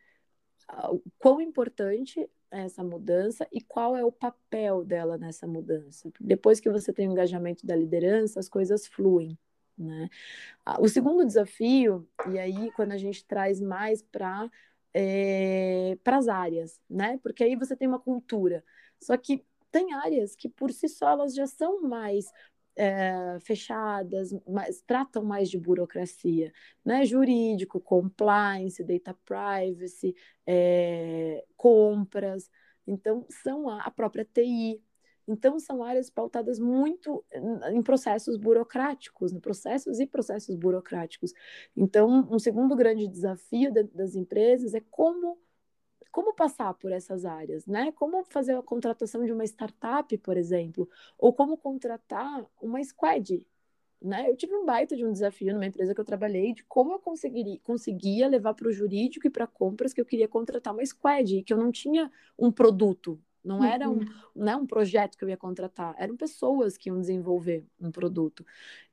quão 1.18 1.40
importante 1.40 2.28
é 2.50 2.60
essa 2.62 2.84
mudança 2.84 3.46
e 3.52 3.60
qual 3.60 3.96
é 3.96 4.04
o 4.04 4.12
papel 4.12 4.84
dela 4.84 5.18
nessa 5.18 5.46
mudança. 5.46 6.10
Depois 6.20 6.60
que 6.60 6.70
você 6.70 6.92
tem 6.92 7.08
o 7.08 7.12
engajamento 7.12 7.66
da 7.66 7.74
liderança, 7.74 8.40
as 8.40 8.48
coisas 8.48 8.86
fluem. 8.86 9.38
Né? 9.76 10.08
O 10.78 10.88
segundo 10.88 11.26
desafio, 11.26 12.08
e 12.30 12.38
aí 12.38 12.70
quando 12.72 12.92
a 12.92 12.96
gente 12.96 13.24
traz 13.24 13.60
mais 13.60 14.02
para 14.02 14.48
é, 14.94 15.98
as 16.04 16.28
áreas, 16.28 16.80
né? 16.88 17.18
Porque 17.22 17.42
aí 17.42 17.56
você 17.56 17.76
tem 17.76 17.88
uma 17.88 17.98
cultura. 17.98 18.64
Só 19.00 19.16
que 19.16 19.44
tem 19.72 19.92
áreas 19.92 20.36
que 20.36 20.48
por 20.48 20.72
si 20.72 20.88
só 20.88 21.10
elas 21.10 21.34
já 21.34 21.48
são 21.48 21.82
mais 21.82 22.32
é, 22.76 23.38
fechadas, 23.40 24.34
mas 24.48 24.80
tratam 24.82 25.24
mais 25.24 25.48
de 25.50 25.58
burocracia, 25.58 26.52
né? 26.84 27.04
Jurídico, 27.04 27.80
compliance, 27.80 28.82
data 28.82 29.16
privacy, 29.24 30.14
é, 30.46 31.44
compras. 31.56 32.50
Então, 32.86 33.26
são 33.30 33.68
a, 33.68 33.82
a 33.82 33.90
própria 33.90 34.24
TI, 34.24 34.82
então, 35.26 35.58
são 35.58 35.82
áreas 35.82 36.10
pautadas 36.10 36.58
muito 36.58 37.24
em 37.72 37.82
processos 37.82 38.36
burocráticos, 38.36 39.32
né? 39.32 39.40
processos 39.40 39.98
e 39.98 40.06
processos 40.06 40.54
burocráticos. 40.54 41.32
Então, 41.76 42.28
um 42.30 42.38
segundo 42.38 42.76
grande 42.76 43.08
desafio 43.08 43.72
de, 43.72 43.84
das 43.84 44.14
empresas 44.14 44.74
é 44.74 44.82
como 44.90 45.38
como 46.14 46.32
passar 46.32 46.72
por 46.74 46.92
essas 46.92 47.24
áreas, 47.24 47.66
né? 47.66 47.90
Como 47.90 48.22
fazer 48.22 48.54
a 48.56 48.62
contratação 48.62 49.24
de 49.24 49.32
uma 49.32 49.44
startup, 49.44 50.16
por 50.18 50.36
exemplo, 50.36 50.88
ou 51.18 51.32
como 51.34 51.56
contratar 51.56 52.46
uma 52.62 52.82
squad, 52.84 53.44
né? 54.00 54.30
Eu 54.30 54.36
tive 54.36 54.54
um 54.54 54.64
baita 54.64 54.94
de 54.96 55.04
um 55.04 55.10
desafio 55.10 55.52
numa 55.52 55.66
empresa 55.66 55.92
que 55.92 56.00
eu 56.00 56.04
trabalhei 56.04 56.54
de 56.54 56.62
como 56.66 56.92
eu 56.92 57.00
conseguiria, 57.00 57.58
conseguia 57.64 58.28
levar 58.28 58.54
para 58.54 58.68
o 58.68 58.72
jurídico 58.72 59.26
e 59.26 59.30
para 59.30 59.44
compras 59.48 59.92
que 59.92 60.00
eu 60.00 60.06
queria 60.06 60.28
contratar 60.28 60.72
uma 60.72 60.86
squad 60.86 61.36
e 61.36 61.42
que 61.42 61.52
eu 61.52 61.58
não 61.58 61.72
tinha 61.72 62.08
um 62.38 62.52
produto 62.52 63.20
Não 63.44 63.58
uhum. 63.58 63.64
era 63.64 63.90
um, 63.90 64.00
né, 64.34 64.56
um 64.56 64.66
projeto 64.66 65.18
que 65.18 65.24
eu 65.24 65.28
ia 65.28 65.36
contratar, 65.36 65.94
eram 65.98 66.16
pessoas 66.16 66.76
que 66.78 66.88
iam 66.88 66.98
desenvolver 66.98 67.66
um 67.78 67.90
produto. 67.90 68.44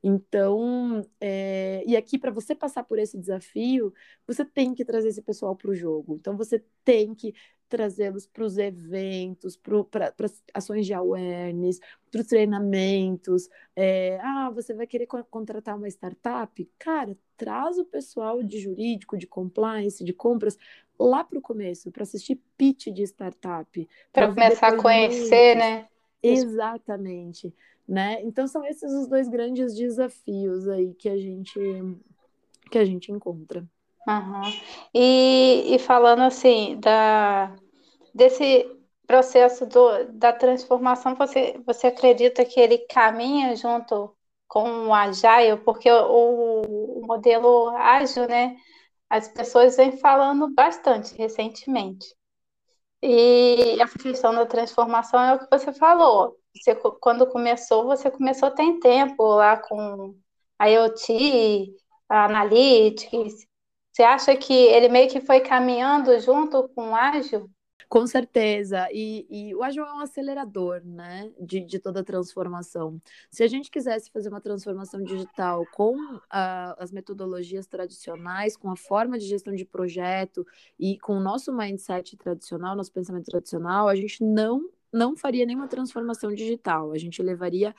Então, 0.02 1.02
é... 1.20 1.82
e 1.86 1.96
aqui, 1.96 2.18
para 2.18 2.30
você 2.30 2.54
passar 2.54 2.84
por 2.84 2.98
esse 2.98 3.18
desafio, 3.18 3.92
você 4.26 4.44
tem 4.44 4.74
que 4.74 4.84
trazer 4.84 5.08
esse 5.08 5.22
pessoal 5.22 5.56
para 5.56 5.70
o 5.70 5.74
jogo. 5.74 6.16
Então, 6.16 6.36
você 6.36 6.62
tem 6.84 7.14
que 7.14 7.34
trazê-los 7.72 8.26
para 8.26 8.44
os 8.44 8.58
eventos, 8.58 9.56
para 9.56 10.12
ações 10.52 10.84
de 10.84 10.92
awareness, 10.92 11.80
para 12.10 12.20
os 12.20 12.26
treinamentos. 12.26 13.48
É, 13.74 14.18
ah, 14.20 14.50
você 14.54 14.74
vai 14.74 14.86
querer 14.86 15.06
co 15.06 15.24
contratar 15.24 15.74
uma 15.74 15.88
startup? 15.88 16.70
Cara, 16.78 17.16
traz 17.34 17.78
o 17.78 17.84
pessoal 17.86 18.42
de 18.42 18.58
jurídico, 18.58 19.16
de 19.16 19.26
compliance, 19.26 20.04
de 20.04 20.12
compras 20.12 20.58
lá 21.00 21.24
para 21.24 21.38
o 21.38 21.42
começo, 21.42 21.90
para 21.90 22.02
assistir 22.02 22.38
pitch 22.58 22.88
de 22.88 23.04
startup. 23.04 23.88
Para 24.12 24.28
começar 24.28 24.68
a 24.68 24.76
conhecer, 24.76 25.56
né? 25.56 25.88
Exatamente. 26.22 27.54
Né? 27.88 28.20
Então 28.22 28.46
são 28.46 28.66
esses 28.66 28.92
os 28.92 29.08
dois 29.08 29.28
grandes 29.28 29.74
desafios 29.74 30.68
aí 30.68 30.92
que 30.94 31.08
a 31.08 31.16
gente 31.16 31.58
que 32.70 32.76
a 32.76 32.84
gente 32.84 33.10
encontra. 33.10 33.66
Uhum. 34.06 34.42
E, 34.94 35.74
e 35.74 35.78
falando 35.78 36.20
assim 36.20 36.78
da 36.78 37.54
desse 38.14 38.66
processo 39.06 39.66
do, 39.66 40.04
da 40.12 40.32
transformação, 40.32 41.14
você, 41.14 41.60
você 41.66 41.88
acredita 41.88 42.44
que 42.44 42.60
ele 42.60 42.78
caminha 42.88 43.54
junto 43.56 44.14
com 44.48 44.88
o 44.88 44.94
Agile? 44.94 45.58
Porque 45.64 45.90
o, 45.90 46.62
o 47.00 47.06
modelo 47.06 47.70
ágil, 47.70 48.26
né? 48.28 48.56
As 49.08 49.28
pessoas 49.28 49.76
vêm 49.76 49.98
falando 49.98 50.48
bastante 50.54 51.14
recentemente. 51.16 52.06
E 53.02 53.80
a 53.82 53.88
questão 53.88 54.34
da 54.34 54.46
transformação 54.46 55.20
é 55.20 55.34
o 55.34 55.38
que 55.40 55.48
você 55.50 55.72
falou. 55.72 56.36
Você, 56.54 56.74
quando 57.00 57.26
começou, 57.26 57.84
você 57.84 58.10
começou 58.10 58.50
tem 58.50 58.78
tempo 58.78 59.24
lá 59.34 59.56
com 59.56 60.14
a 60.58 60.66
IoT, 60.68 61.74
a 62.08 62.26
Analytics. 62.26 63.46
Você 63.92 64.02
acha 64.02 64.36
que 64.36 64.52
ele 64.54 64.88
meio 64.88 65.10
que 65.10 65.20
foi 65.20 65.40
caminhando 65.40 66.18
junto 66.20 66.68
com 66.70 66.90
o 66.90 66.94
ágil? 66.94 67.50
Com 67.92 68.06
certeza. 68.06 68.88
E, 68.90 69.26
e, 69.28 69.54
o 69.54 69.62
Agile 69.62 69.84
é 69.86 69.92
um 69.92 70.00
acelerador, 70.00 70.80
né, 70.82 71.30
de, 71.38 71.60
de 71.60 71.78
toda 71.78 72.00
a 72.00 72.02
transformação. 72.02 72.98
Se 73.30 73.42
a 73.42 73.46
gente 73.46 73.70
quisesse 73.70 74.10
fazer 74.10 74.30
uma 74.30 74.40
transformação 74.40 75.02
digital 75.02 75.66
com 75.74 75.94
uh, 75.94 76.22
as 76.78 76.90
metodologias 76.90 77.66
tradicionais, 77.66 78.56
com 78.56 78.70
a 78.70 78.76
forma 78.76 79.18
de 79.18 79.26
gestão 79.26 79.54
de 79.54 79.66
projeto 79.66 80.46
e 80.80 80.98
com 81.00 81.18
o 81.18 81.20
nosso 81.20 81.54
mindset 81.54 82.16
tradicional, 82.16 82.74
nosso 82.74 82.90
pensamento 82.90 83.26
tradicional, 83.26 83.88
a 83.88 83.94
gente 83.94 84.24
não 84.24 84.70
não 84.90 85.14
faria 85.14 85.44
nenhuma 85.44 85.68
transformação 85.68 86.32
digital. 86.34 86.92
A 86.92 86.98
gente 86.98 87.22
levaria, 87.22 87.74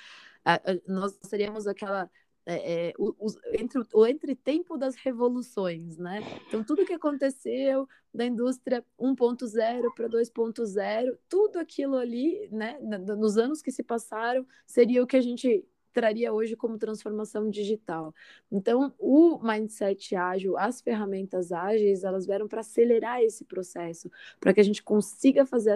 uh, 0.46 0.82
nós 0.88 1.18
seríamos 1.24 1.66
aquela 1.66 2.08
é, 2.46 2.90
é, 2.90 2.94
o, 2.98 3.16
o, 3.18 3.28
entre, 3.54 3.82
o 3.94 4.06
entretempo 4.06 4.78
das 4.78 4.96
revoluções, 4.96 5.98
né? 5.98 6.22
Então, 6.48 6.64
tudo 6.64 6.86
que 6.86 6.94
aconteceu 6.94 7.88
da 8.14 8.26
indústria 8.26 8.86
1.0 9.00 9.94
para 9.96 10.10
2.0, 10.10 11.18
tudo 11.30 11.58
aquilo 11.58 11.96
ali, 11.96 12.48
né, 12.52 12.78
nos 12.82 13.38
anos 13.38 13.62
que 13.62 13.72
se 13.72 13.82
passaram, 13.82 14.46
seria 14.68 15.02
o 15.02 15.08
que 15.08 15.18
a 15.18 15.22
gente 15.22 15.66
traria 15.94 16.34
hoje 16.34 16.56
como 16.56 16.78
transformação 16.78 17.50
digital. 17.50 18.14
Então, 18.52 18.94
o 19.00 19.40
mindset 19.42 20.16
ágil, 20.16 20.58
as 20.58 20.82
ferramentas 20.82 21.52
ágeis, 21.52 22.04
elas 22.04 22.26
vieram 22.26 22.48
para 22.48 22.62
acelerar 22.62 23.22
esse 23.22 23.46
processo, 23.46 24.10
para 24.40 24.54
que 24.54 24.60
a 24.60 24.64
gente 24.64 24.84
consiga 24.84 25.46
fazer 25.46 25.76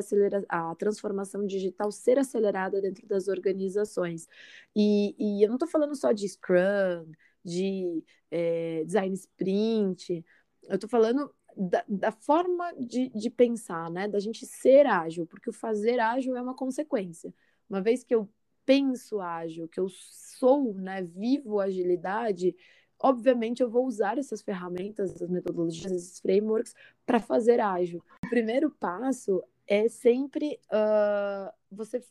a, 0.50 0.72
a 0.72 0.76
transformação 0.76 1.46
digital 1.46 1.92
ser 1.92 2.20
acelerada 2.20 2.82
dentro 2.82 3.08
das 3.08 3.28
organizações. 3.28 4.28
E, 4.76 5.16
e 5.18 5.44
eu 5.44 5.48
não 5.50 5.56
estou 5.56 5.70
falando 5.70 5.96
só 5.96 6.12
de 6.12 6.28
Scrum, 6.28 7.12
de 7.44 8.04
é, 8.32 8.84
design 8.86 9.14
sprint, 9.16 10.26
eu 10.68 10.76
estou 10.76 10.90
falando 10.90 11.34
da, 11.56 11.84
da, 11.88 12.12
forma 12.12 12.72
de, 12.78 13.10
de 13.10 13.30
pensar, 13.30 13.90
né? 13.90 14.08
Da 14.08 14.20
gente 14.20 14.46
ser 14.46 14.86
ágil, 14.86 15.26
porque 15.26 15.50
o 15.50 15.54
fazer 15.54 16.00
ágil 16.00 16.36
é 16.36 16.42
uma 16.42 16.56
consequência. 16.56 17.34
Uma 17.70 17.82
vez 17.82 18.04
que 18.04 18.14
eu 18.14 18.30
penso 18.68 19.22
ágil, 19.22 19.66
que 19.66 19.80
eu 19.80 19.88
sou, 19.88 20.74
né, 20.74 21.02
vivo 21.02 21.62
agilidade, 21.62 22.54
obviamente 23.00 23.64
eu 23.64 23.70
vou 23.70 23.88
usar 23.88 24.18
essas 24.18 24.42
ferramentas, 24.42 25.16
essas 25.16 25.30
metodologias, 25.30 25.90
esses 25.90 26.20
frameworks 26.20 26.76
para 27.06 27.22
fazer 27.22 27.62
ágil. 27.62 28.04
O 28.26 28.30
primeiro 28.30 28.70
passo 28.70 29.42
é 29.66 29.88
sempre 29.88 30.60
uh, 30.66 31.50
você 31.72 32.04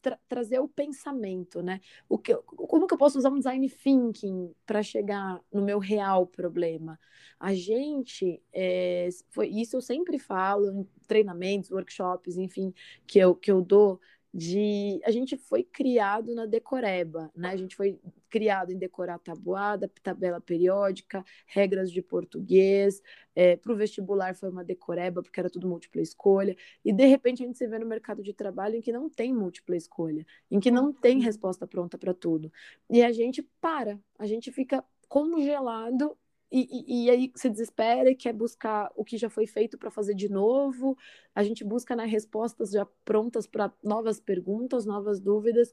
tra 0.00 0.16
trazer 0.28 0.60
o 0.60 0.68
pensamento, 0.68 1.60
né? 1.60 1.80
O 2.08 2.16
que, 2.16 2.32
como 2.36 2.86
que 2.86 2.94
eu 2.94 2.98
posso 2.98 3.18
usar 3.18 3.30
um 3.30 3.38
design 3.38 3.68
thinking 3.68 4.54
para 4.64 4.80
chegar 4.80 5.40
no 5.52 5.62
meu 5.62 5.80
real 5.80 6.24
problema? 6.24 6.96
A 7.40 7.52
gente, 7.52 8.40
é, 8.52 9.08
foi 9.30 9.48
isso 9.48 9.76
eu 9.76 9.80
sempre 9.80 10.16
falo 10.20 10.70
em 10.70 10.86
treinamentos, 11.08 11.72
workshops, 11.72 12.36
enfim, 12.36 12.72
que 13.04 13.18
eu, 13.18 13.34
que 13.34 13.50
eu 13.50 13.60
dou 13.60 14.00
de 14.36 15.00
a 15.02 15.10
gente 15.10 15.34
foi 15.34 15.64
criado 15.64 16.34
na 16.34 16.44
decoreba, 16.44 17.32
né? 17.34 17.48
A 17.48 17.56
gente 17.56 17.74
foi 17.74 17.98
criado 18.28 18.70
em 18.70 18.76
decorar 18.76 19.18
tabuada, 19.18 19.90
tabela 20.02 20.42
periódica, 20.42 21.24
regras 21.46 21.90
de 21.90 22.02
português. 22.02 23.00
É, 23.34 23.56
para 23.56 23.72
o 23.72 23.76
vestibular 23.76 24.34
foi 24.34 24.50
uma 24.50 24.62
decoreba 24.62 25.22
porque 25.22 25.40
era 25.40 25.48
tudo 25.48 25.66
múltipla 25.66 26.02
escolha. 26.02 26.54
E 26.84 26.92
de 26.92 27.06
repente 27.06 27.42
a 27.42 27.46
gente 27.46 27.56
se 27.56 27.66
vê 27.66 27.78
no 27.78 27.86
mercado 27.86 28.22
de 28.22 28.34
trabalho 28.34 28.76
em 28.76 28.82
que 28.82 28.92
não 28.92 29.08
tem 29.08 29.32
múltipla 29.32 29.74
escolha, 29.74 30.26
em 30.50 30.60
que 30.60 30.70
não 30.70 30.92
tem 30.92 31.16
uhum. 31.16 31.22
resposta 31.22 31.66
pronta 31.66 31.96
para 31.96 32.12
tudo. 32.12 32.52
E 32.90 33.02
a 33.02 33.12
gente 33.12 33.42
para, 33.58 33.98
a 34.18 34.26
gente 34.26 34.52
fica 34.52 34.84
congelado 35.08 36.14
e, 36.50 37.06
e, 37.06 37.10
aí 37.10 37.32
se 37.34 37.50
desespera 37.50 38.10
e 38.10 38.14
quer 38.14 38.32
buscar 38.32 38.90
o 38.94 39.04
que 39.04 39.18
já 39.18 39.28
foi 39.28 39.46
feito 39.46 39.76
para 39.76 39.90
fazer 39.90 40.14
de 40.14 40.28
novo. 40.28 40.96
A 41.34 41.42
gente 41.42 41.64
busca 41.64 41.96
né, 41.96 42.04
respostas 42.04 42.70
já 42.70 42.86
prontas 43.04 43.46
para 43.46 43.72
novas 43.82 44.20
perguntas, 44.20 44.86
novas 44.86 45.20
dúvidas. 45.20 45.72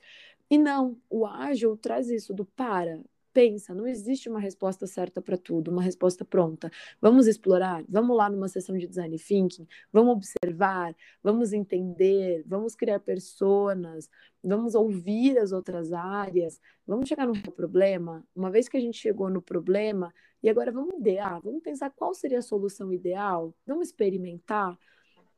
E 0.49 0.57
não, 0.57 0.97
o 1.09 1.25
ágil 1.25 1.77
traz 1.77 2.09
isso 2.09 2.33
do 2.33 2.45
para, 2.45 2.99
pensa, 3.33 3.73
não 3.73 3.87
existe 3.87 4.29
uma 4.29 4.39
resposta 4.39 4.85
certa 4.85 5.21
para 5.21 5.37
tudo, 5.37 5.71
uma 5.71 5.81
resposta 5.81 6.23
pronta. 6.23 6.71
Vamos 7.01 7.27
explorar, 7.27 7.83
vamos 7.89 8.15
lá 8.15 8.29
numa 8.29 8.47
sessão 8.47 8.77
de 8.77 8.87
design 8.87 9.17
thinking, 9.17 9.67
vamos 9.91 10.15
observar, 10.15 10.95
vamos 11.21 11.51
entender, 11.51 12.43
vamos 12.45 12.75
criar 12.75 12.99
personas, 12.99 14.09
vamos 14.43 14.75
ouvir 14.75 15.37
as 15.37 15.51
outras 15.51 15.91
áreas, 15.91 16.59
vamos 16.85 17.09
chegar 17.09 17.27
no 17.27 17.33
problema. 17.51 18.25
Uma 18.35 18.51
vez 18.51 18.69
que 18.69 18.77
a 18.77 18.81
gente 18.81 18.97
chegou 18.97 19.29
no 19.29 19.41
problema, 19.41 20.13
e 20.43 20.49
agora 20.49 20.71
vamos 20.71 20.95
idear, 20.95 21.41
vamos 21.41 21.63
pensar 21.63 21.89
qual 21.89 22.13
seria 22.13 22.39
a 22.39 22.41
solução 22.41 22.91
ideal, 22.91 23.55
vamos 23.65 23.87
experimentar 23.87 24.77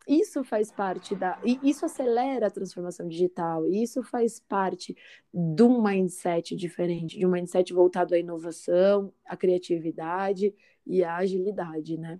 isso 0.07 0.43
faz 0.43 0.71
parte 0.71 1.15
da. 1.15 1.39
Isso 1.63 1.85
acelera 1.85 2.47
a 2.47 2.51
transformação 2.51 3.07
digital, 3.07 3.67
isso 3.67 4.03
faz 4.03 4.39
parte 4.39 4.95
de 5.33 5.63
um 5.63 5.81
mindset 5.81 6.55
diferente, 6.55 7.17
de 7.17 7.25
um 7.25 7.31
mindset 7.31 7.73
voltado 7.73 8.13
à 8.13 8.19
inovação, 8.19 9.13
à 9.25 9.35
criatividade 9.35 10.53
e 10.85 11.03
à 11.03 11.17
agilidade, 11.17 11.97
né? 11.97 12.19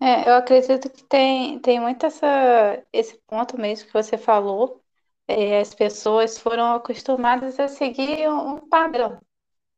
É, 0.00 0.28
eu 0.30 0.34
acredito 0.34 0.88
que 0.90 1.04
tem, 1.04 1.58
tem 1.60 1.78
muito 1.78 2.06
essa, 2.06 2.82
esse 2.92 3.18
ponto 3.26 3.60
mesmo 3.60 3.86
que 3.86 3.92
você 3.92 4.16
falou. 4.16 4.82
É, 5.28 5.60
as 5.60 5.74
pessoas 5.74 6.38
foram 6.38 6.74
acostumadas 6.74 7.60
a 7.60 7.68
seguir 7.68 8.28
um 8.30 8.66
padrão. 8.68 9.20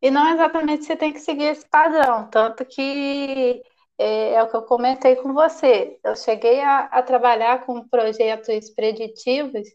E 0.01 0.11
não 0.11 0.29
exatamente 0.33 0.85
você 0.85 0.97
tem 0.97 1.13
que 1.13 1.21
seguir 1.21 1.45
esse 1.45 1.69
padrão, 1.69 2.29
tanto 2.29 2.65
que 2.65 3.63
é, 4.03 4.35
é, 4.35 4.43
o 4.43 4.49
que 4.49 4.57
eu 4.57 4.63
comentei 4.63 5.17
com 5.17 5.33
você. 5.33 5.99
Eu 6.03 6.17
cheguei 6.17 6.61
a, 6.61 6.81
a 6.87 7.03
trabalhar 7.03 7.65
com 7.65 7.87
projetos 7.89 8.71
preditivos, 8.71 9.69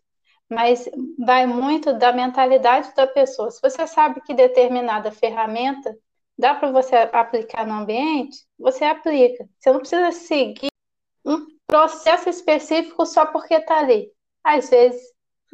mas 0.50 0.90
vai 1.18 1.46
muito 1.46 1.94
da 1.94 2.12
mentalidade 2.12 2.94
da 2.96 3.08
pessoa. 3.08 3.50
Se 3.50 3.62
você 3.62 3.88
sabe 3.88 4.22
que 4.22 4.34
determinada 4.34 5.12
ferramenta 5.12 5.98
dá 6.38 6.54
para 6.56 6.72
você 6.72 6.96
aplicar 7.14 7.66
no 7.66 7.74
ambiente, 7.74 8.38
você 8.60 8.84
aplica. 8.84 9.48
Você 9.58 9.72
não 9.72 9.80
precisa 9.80 10.12
seguir 10.12 10.70
um 11.26 11.48
processo 11.66 12.30
específico 12.30 13.06
só 13.06 13.26
porque 13.26 13.56
está 13.56 13.80
ali. 13.80 14.12
Às 14.44 14.70
vezes, 14.70 15.02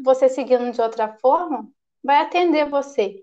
você 0.04 0.30
seguindo 0.30 0.72
de 0.72 0.82
outra 0.82 1.18
forma, 1.22 1.68
vai 2.04 2.18
atender 2.18 2.70
você. 2.70 3.22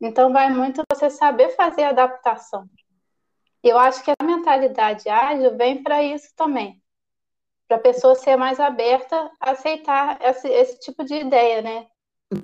Então, 0.00 0.32
vai 0.32 0.50
muito 0.50 0.82
você 0.92 1.10
saber 1.10 1.50
fazer 1.56 1.84
adaptação. 1.84 2.68
Eu 3.68 3.78
acho 3.78 4.04
que 4.04 4.12
a 4.12 4.24
mentalidade 4.24 5.08
ágil 5.08 5.56
vem 5.56 5.82
para 5.82 6.00
isso 6.00 6.32
também, 6.36 6.80
para 7.66 7.78
a 7.78 7.80
pessoa 7.80 8.14
ser 8.14 8.36
mais 8.36 8.60
aberta 8.60 9.28
a 9.40 9.50
aceitar 9.50 10.22
esse, 10.22 10.46
esse 10.48 10.78
tipo 10.78 11.04
de 11.04 11.14
ideia, 11.14 11.60
né? 11.60 11.88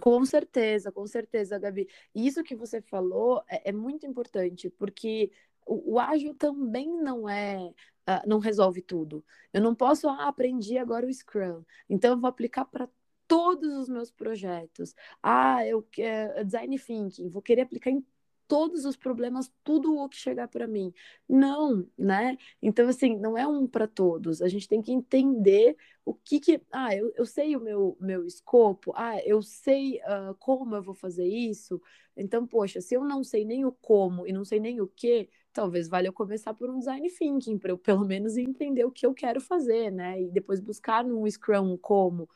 Com 0.00 0.24
certeza, 0.24 0.90
com 0.90 1.06
certeza, 1.06 1.60
Gabi. 1.60 1.88
Isso 2.12 2.42
que 2.42 2.56
você 2.56 2.82
falou 2.82 3.40
é, 3.48 3.70
é 3.70 3.72
muito 3.72 4.04
importante, 4.04 4.68
porque 4.70 5.30
o, 5.64 5.94
o, 5.94 6.00
ágil 6.00 6.34
também 6.34 6.88
não 7.00 7.28
é 7.28 7.72
uh, 8.08 8.26
não 8.26 8.40
resolve 8.40 8.82
tudo. 8.82 9.24
Eu 9.52 9.60
não 9.60 9.76
posso, 9.76 10.08
ah, 10.08 10.26
aprendi 10.26 10.76
agora 10.76 11.06
o 11.06 11.12
Scrum, 11.12 11.62
então 11.88 12.10
eu 12.10 12.18
vou 12.20 12.28
aplicar 12.28 12.64
para 12.64 12.88
todos 13.28 13.72
os 13.78 13.88
meus 13.88 14.10
projetos. 14.10 14.92
Ah, 15.22 15.64
eu 15.64 15.84
quero 15.84 16.44
design 16.44 16.76
thinking, 16.80 17.28
vou 17.28 17.40
querer 17.42 17.62
aplicar 17.62 17.90
em 17.90 18.04
todos 18.52 18.84
os 18.84 18.96
problemas, 18.98 19.50
tudo 19.64 19.96
o 19.96 20.06
que 20.10 20.16
chegar 20.18 20.46
para 20.46 20.66
mim. 20.66 20.92
Não, 21.26 21.88
né? 21.96 22.36
Então, 22.60 22.86
assim, 22.86 23.16
não 23.16 23.36
é 23.38 23.46
um 23.46 23.66
para 23.66 23.86
todos. 23.88 24.42
A 24.42 24.48
gente 24.48 24.68
tem 24.68 24.82
que 24.82 24.92
entender 24.92 25.74
o 26.04 26.12
que 26.12 26.38
que. 26.38 26.60
Ah, 26.70 26.94
eu, 26.94 27.10
eu 27.16 27.24
sei 27.24 27.56
o 27.56 27.60
meu, 27.60 27.96
meu 27.98 28.26
escopo, 28.26 28.92
ah, 28.94 29.18
eu 29.24 29.40
sei 29.40 30.00
uh, 30.00 30.34
como 30.38 30.76
eu 30.76 30.82
vou 30.82 30.92
fazer 30.92 31.26
isso. 31.26 31.80
Então, 32.14 32.46
poxa, 32.46 32.82
se 32.82 32.94
eu 32.94 33.02
não 33.06 33.24
sei 33.24 33.42
nem 33.42 33.64
o 33.64 33.72
como 33.72 34.26
e 34.26 34.32
não 34.34 34.44
sei 34.44 34.60
nem 34.60 34.82
o 34.82 34.86
que, 34.86 35.30
talvez 35.50 35.88
valha 35.88 36.08
eu 36.08 36.12
começar 36.12 36.52
por 36.52 36.68
um 36.68 36.78
design 36.78 37.08
thinking, 37.08 37.56
para 37.58 37.70
eu 37.72 37.78
pelo 37.78 38.04
menos 38.04 38.36
entender 38.36 38.84
o 38.84 38.92
que 38.92 39.06
eu 39.06 39.14
quero 39.14 39.40
fazer, 39.40 39.90
né? 39.90 40.20
E 40.20 40.30
depois 40.30 40.60
buscar 40.60 41.02
num 41.02 41.26
Scrum 41.26 41.78
como. 41.78 42.28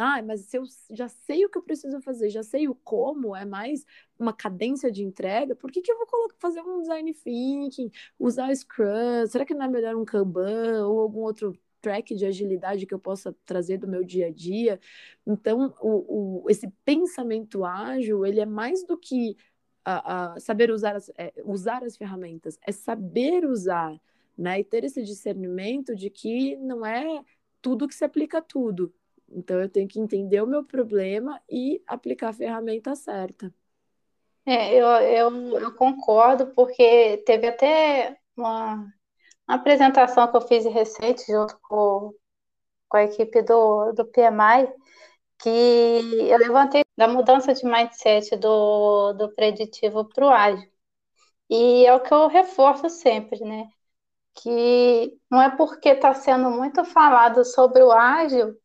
Ah, 0.00 0.22
mas 0.22 0.42
se 0.42 0.56
eu 0.56 0.62
já 0.90 1.08
sei 1.08 1.44
o 1.44 1.50
que 1.50 1.58
eu 1.58 1.62
preciso 1.62 2.00
fazer, 2.00 2.30
já 2.30 2.42
sei 2.42 2.68
o 2.68 2.74
como, 2.74 3.34
é 3.34 3.44
mais 3.44 3.84
uma 4.16 4.32
cadência 4.32 4.92
de 4.92 5.02
entrega, 5.02 5.56
por 5.56 5.72
que, 5.72 5.82
que 5.82 5.90
eu 5.90 5.96
vou 5.98 6.06
colocar, 6.06 6.36
fazer 6.38 6.60
um 6.62 6.80
design 6.82 7.12
thinking, 7.14 7.90
usar 8.18 8.54
Scrum? 8.54 9.26
Será 9.26 9.44
que 9.44 9.54
não 9.54 9.66
é 9.66 9.68
melhor 9.68 9.96
um 9.96 10.04
Kanban 10.04 10.86
ou 10.86 11.00
algum 11.00 11.20
outro 11.22 11.52
track 11.80 12.14
de 12.14 12.24
agilidade 12.26 12.86
que 12.86 12.94
eu 12.94 12.98
possa 13.00 13.34
trazer 13.44 13.78
do 13.78 13.88
meu 13.88 14.04
dia 14.04 14.28
a 14.28 14.30
dia? 14.32 14.78
Então, 15.26 15.74
o, 15.80 16.44
o 16.44 16.50
esse 16.50 16.68
pensamento 16.84 17.64
ágil, 17.64 18.24
ele 18.24 18.38
é 18.40 18.46
mais 18.46 18.84
do 18.84 18.96
que 18.96 19.36
a, 19.84 20.34
a 20.34 20.40
saber 20.40 20.70
usar 20.70 20.94
as, 20.96 21.10
é, 21.18 21.32
usar 21.44 21.82
as 21.84 21.96
ferramentas, 21.96 22.56
é 22.64 22.70
saber 22.72 23.44
usar, 23.44 23.98
né? 24.36 24.60
E 24.60 24.64
ter 24.64 24.84
esse 24.84 25.02
discernimento 25.02 25.96
de 25.96 26.08
que 26.10 26.56
não 26.58 26.86
é 26.86 27.24
tudo 27.60 27.88
que 27.88 27.94
se 27.94 28.04
aplica 28.04 28.38
a 28.38 28.42
tudo. 28.42 28.92
Então, 29.30 29.60
eu 29.60 29.68
tenho 29.68 29.88
que 29.88 30.00
entender 30.00 30.40
o 30.40 30.46
meu 30.46 30.64
problema 30.64 31.40
e 31.48 31.82
aplicar 31.86 32.30
a 32.30 32.32
ferramenta 32.32 32.94
certa. 32.94 33.52
É, 34.46 34.74
eu, 34.74 34.86
eu, 34.86 35.58
eu 35.58 35.74
concordo, 35.74 36.46
porque 36.54 37.18
teve 37.26 37.48
até 37.48 38.18
uma, 38.34 38.76
uma 39.46 39.56
apresentação 39.56 40.30
que 40.30 40.36
eu 40.36 40.40
fiz 40.40 40.64
recente, 40.64 41.26
junto 41.30 41.58
com, 41.62 42.14
com 42.88 42.96
a 42.96 43.04
equipe 43.04 43.42
do, 43.42 43.92
do 43.92 44.06
PMI, 44.06 44.72
que 45.38 45.50
eu 45.50 46.38
levantei 46.38 46.84
da 46.96 47.08
mudança 47.08 47.54
de 47.54 47.64
mindset 47.64 48.36
do, 48.36 49.12
do 49.14 49.34
preditivo 49.34 50.04
para 50.08 50.26
o 50.26 50.30
ágil. 50.30 50.68
E 51.50 51.86
é 51.86 51.94
o 51.94 52.00
que 52.00 52.12
eu 52.14 52.28
reforço 52.28 52.88
sempre, 52.90 53.40
né? 53.40 53.68
Que 54.34 55.18
não 55.30 55.42
é 55.42 55.56
porque 55.56 55.90
está 55.90 56.14
sendo 56.14 56.50
muito 56.50 56.84
falado 56.84 57.44
sobre 57.44 57.82
o 57.82 57.92
ágil 57.92 58.56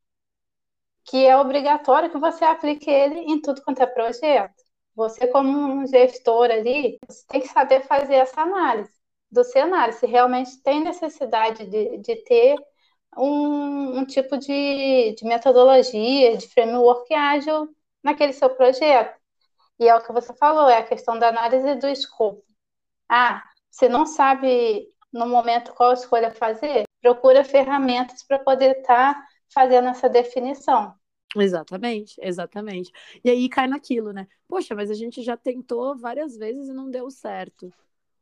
que 1.05 1.25
é 1.25 1.35
obrigatório 1.37 2.09
que 2.09 2.17
você 2.17 2.45
aplique 2.45 2.89
ele 2.89 3.19
em 3.19 3.41
tudo 3.41 3.61
quanto 3.63 3.81
é 3.81 3.85
projeto. 3.85 4.53
Você, 4.95 5.27
como 5.27 5.49
um 5.49 5.87
gestor 5.87 6.51
ali, 6.51 6.99
tem 7.27 7.41
que 7.41 7.47
saber 7.47 7.81
fazer 7.81 8.15
essa 8.15 8.41
análise 8.41 8.93
do 9.31 9.43
cenário, 9.43 9.93
se 9.93 10.05
realmente 10.05 10.61
tem 10.61 10.83
necessidade 10.83 11.65
de, 11.65 11.97
de 11.97 12.15
ter 12.23 12.55
um, 13.17 13.99
um 13.99 14.05
tipo 14.05 14.37
de, 14.37 15.15
de, 15.17 15.25
metodologia, 15.25 16.37
de 16.37 16.47
framework 16.49 17.13
ágil 17.13 17.69
naquele 18.03 18.33
seu 18.33 18.49
projeto. 18.51 19.17
E 19.79 19.87
é 19.87 19.95
o 19.95 20.01
que 20.01 20.13
você 20.13 20.33
falou, 20.35 20.69
é 20.69 20.77
a 20.77 20.87
questão 20.87 21.17
da 21.17 21.29
análise 21.29 21.75
do 21.75 21.87
escopo. 21.87 22.43
Ah, 23.09 23.43
você 23.71 23.89
não 23.89 24.05
sabe 24.05 24.87
no 25.11 25.27
momento 25.27 25.73
qual 25.73 25.93
escolha 25.93 26.31
fazer? 26.31 26.83
Procura 27.01 27.43
ferramentas 27.43 28.23
para 28.23 28.39
poder 28.39 28.77
estar 28.77 29.15
tá 29.15 29.27
fazendo 29.53 29.87
essa 29.89 30.09
definição. 30.09 30.95
Exatamente, 31.35 32.15
exatamente. 32.21 32.91
E 33.23 33.29
aí 33.29 33.49
cai 33.49 33.67
naquilo, 33.67 34.13
né? 34.13 34.27
Poxa, 34.47 34.75
mas 34.75 34.91
a 34.91 34.93
gente 34.93 35.21
já 35.23 35.35
tentou 35.35 35.97
várias 35.97 36.37
vezes 36.37 36.69
e 36.69 36.73
não 36.73 36.89
deu 36.91 37.09
certo. 37.09 37.73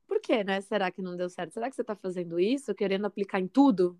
Por 0.07 0.21
quê, 0.21 0.43
né? 0.43 0.61
Será 0.61 0.91
que 0.91 1.01
não 1.01 1.17
deu 1.17 1.29
certo? 1.29 1.53
Será 1.53 1.69
que 1.69 1.75
você 1.75 1.81
está 1.81 1.95
fazendo 1.95 2.39
isso, 2.39 2.75
querendo 2.75 3.05
aplicar 3.05 3.39
em 3.39 3.47
tudo? 3.47 3.99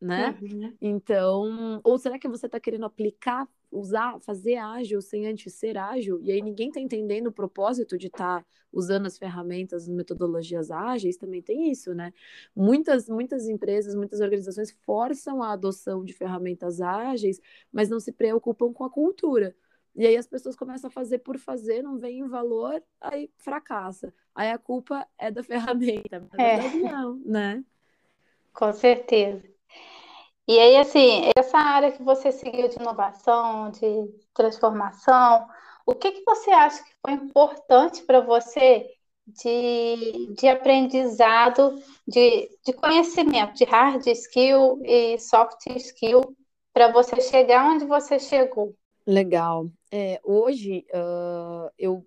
Né? 0.00 0.38
Uhum. 0.40 0.76
Então, 0.80 1.80
ou 1.82 1.98
será 1.98 2.18
que 2.18 2.28
você 2.28 2.46
está 2.46 2.60
querendo 2.60 2.84
aplicar, 2.84 3.48
usar, 3.70 4.20
fazer 4.20 4.56
ágil 4.56 5.02
sem 5.02 5.26
antes 5.26 5.52
ser 5.54 5.76
ágil? 5.76 6.20
E 6.22 6.30
aí 6.30 6.40
ninguém 6.40 6.68
está 6.68 6.80
entendendo 6.80 7.26
o 7.26 7.32
propósito 7.32 7.98
de 7.98 8.06
estar 8.06 8.40
tá 8.40 8.46
usando 8.72 9.06
as 9.06 9.18
ferramentas, 9.18 9.82
as 9.82 9.88
metodologias 9.88 10.70
ágeis, 10.70 11.16
também 11.16 11.42
tem 11.42 11.70
isso, 11.70 11.94
né? 11.94 12.12
Muitas, 12.54 13.08
muitas 13.08 13.48
empresas, 13.48 13.94
muitas 13.94 14.20
organizações 14.20 14.70
forçam 14.82 15.42
a 15.42 15.52
adoção 15.52 16.04
de 16.04 16.12
ferramentas 16.12 16.80
ágeis, 16.80 17.40
mas 17.72 17.88
não 17.88 17.98
se 17.98 18.12
preocupam 18.12 18.72
com 18.72 18.84
a 18.84 18.90
cultura. 18.90 19.54
E 19.96 20.06
aí 20.06 20.16
as 20.16 20.28
pessoas 20.28 20.54
começam 20.54 20.86
a 20.86 20.92
fazer 20.92 21.18
por 21.18 21.38
fazer, 21.38 21.82
não 21.82 21.98
vem 21.98 22.20
em 22.20 22.28
valor, 22.28 22.80
aí 23.00 23.28
fracassa. 23.36 24.14
Aí 24.32 24.52
a 24.52 24.58
culpa 24.58 25.04
é 25.18 25.28
da 25.28 25.42
ferramenta, 25.42 26.24
mas 26.30 26.38
é. 26.38 26.78
não, 26.78 27.16
né? 27.24 27.64
Com 28.52 28.72
certeza. 28.72 29.57
E 30.48 30.58
aí, 30.58 30.76
assim, 30.78 31.30
essa 31.36 31.58
área 31.58 31.92
que 31.92 32.02
você 32.02 32.32
seguiu 32.32 32.68
de 32.68 32.76
inovação, 32.76 33.70
de 33.70 34.08
transformação, 34.32 35.46
o 35.84 35.94
que, 35.94 36.10
que 36.10 36.24
você 36.24 36.50
acha 36.50 36.82
que 36.82 36.90
foi 37.02 37.12
importante 37.12 38.02
para 38.04 38.20
você 38.20 38.88
de, 39.26 40.32
de 40.34 40.48
aprendizado, 40.48 41.78
de, 42.06 42.48
de 42.64 42.72
conhecimento, 42.72 43.52
de 43.52 43.64
hard 43.64 44.06
skill 44.06 44.80
e 44.86 45.18
soft 45.18 45.66
skill, 45.76 46.22
para 46.72 46.90
você 46.90 47.20
chegar 47.20 47.70
onde 47.70 47.84
você 47.84 48.18
chegou? 48.18 48.74
Legal. 49.06 49.70
É, 49.92 50.18
hoje, 50.24 50.86
uh, 50.94 51.70
eu, 51.78 52.06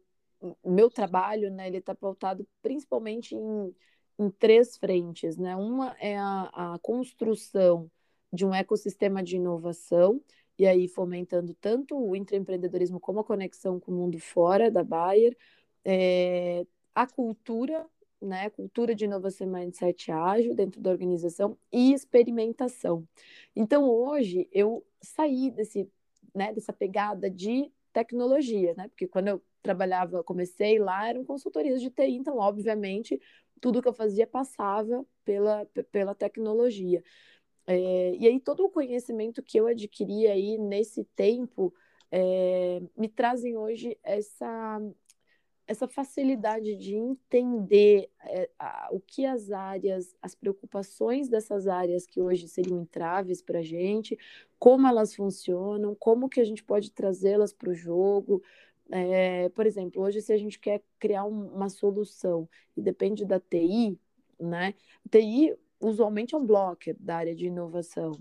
meu 0.65 0.89
trabalho, 0.89 1.51
né, 1.51 1.67
ele 1.67 1.77
está 1.77 1.93
pautado 1.93 2.43
principalmente 2.59 3.35
em, 3.35 3.75
em 4.17 4.31
três 4.31 4.77
frentes, 4.77 5.37
né? 5.37 5.55
Uma 5.55 5.95
é 5.99 6.17
a, 6.17 6.73
a 6.73 6.79
construção 6.81 7.87
de 8.31 8.45
um 8.45 8.53
ecossistema 8.53 9.21
de 9.23 9.35
inovação, 9.35 10.21
e 10.57 10.67
aí 10.67 10.87
fomentando 10.87 11.53
tanto 11.55 11.97
o 11.97 12.15
intraempreendedorismo 12.15 12.99
como 12.99 13.19
a 13.19 13.23
conexão 13.23 13.79
com 13.79 13.91
o 13.91 13.95
mundo 13.95 14.19
fora 14.19 14.69
da 14.69 14.83
Bayer, 14.83 15.35
é, 15.83 16.65
a 16.93 17.07
cultura, 17.07 17.85
né, 18.21 18.49
cultura 18.51 18.93
de 18.93 19.05
inovação 19.05 19.47
e 19.47 19.49
mindset 19.49 20.11
ágil 20.11 20.53
dentro 20.53 20.79
da 20.79 20.91
organização 20.91 21.57
e 21.71 21.93
experimentação. 21.93 23.07
Então, 23.55 23.89
hoje, 23.89 24.47
eu 24.51 24.85
saí 25.01 25.49
desse, 25.51 25.89
né, 26.33 26.53
dessa 26.53 26.71
pegada 26.71 27.29
de 27.29 27.71
tecnologia, 27.91 28.73
né, 28.77 28.87
porque 28.87 29.07
quando 29.07 29.29
eu 29.29 29.41
trabalhava, 29.61 30.23
comecei 30.23 30.79
lá, 30.79 31.07
eram 31.07 31.25
consultorias 31.25 31.81
de 31.81 31.89
TI, 31.89 32.15
então, 32.15 32.37
obviamente, 32.37 33.19
tudo 33.59 33.81
que 33.81 33.87
eu 33.87 33.93
fazia 33.93 34.25
passava 34.25 35.05
pela, 35.23 35.65
pela 35.91 36.15
tecnologia. 36.15 37.03
É, 37.67 38.15
e 38.15 38.27
aí 38.27 38.39
todo 38.39 38.65
o 38.65 38.69
conhecimento 38.69 39.41
que 39.43 39.59
eu 39.59 39.67
adquiri 39.67 40.27
aí 40.27 40.57
nesse 40.57 41.03
tempo 41.15 41.73
é, 42.11 42.81
me 42.97 43.07
trazem 43.07 43.55
hoje 43.55 43.97
essa 44.03 44.79
essa 45.71 45.87
facilidade 45.87 46.75
de 46.75 46.95
entender 46.95 48.09
é, 48.25 48.49
a, 48.59 48.89
o 48.91 48.99
que 48.99 49.25
as 49.25 49.51
áreas, 49.51 50.13
as 50.21 50.35
preocupações 50.35 51.29
dessas 51.29 51.65
áreas 51.65 52.05
que 52.05 52.19
hoje 52.19 52.47
seriam 52.49 52.81
entraves 52.81 53.41
para 53.41 53.59
a 53.59 53.63
gente, 53.63 54.17
como 54.59 54.85
elas 54.85 55.15
funcionam, 55.15 55.95
como 55.95 56.27
que 56.27 56.41
a 56.41 56.43
gente 56.43 56.61
pode 56.61 56.91
trazê-las 56.91 57.53
para 57.53 57.69
o 57.69 57.73
jogo. 57.73 58.43
É, 58.91 59.47
por 59.49 59.65
exemplo, 59.65 60.01
hoje 60.01 60.21
se 60.21 60.33
a 60.33 60.37
gente 60.37 60.59
quer 60.59 60.81
criar 60.99 61.23
um, 61.23 61.47
uma 61.47 61.69
solução 61.69 62.49
e 62.75 62.81
depende 62.81 63.23
da 63.25 63.39
TI, 63.39 63.97
né? 64.37 64.73
TI 65.09 65.55
usualmente 65.81 66.35
é 66.35 66.37
um 66.37 66.45
blocker 66.45 66.95
da 66.99 67.17
área 67.17 67.35
de 67.35 67.47
inovação, 67.47 68.13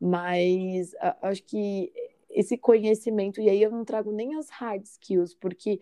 mas 0.00 0.92
acho 1.20 1.42
que 1.44 1.92
esse 2.28 2.56
conhecimento, 2.56 3.40
e 3.40 3.48
aí 3.48 3.62
eu 3.62 3.70
não 3.70 3.84
trago 3.84 4.10
nem 4.10 4.34
as 4.36 4.48
hard 4.48 4.84
skills, 4.84 5.34
porque 5.34 5.80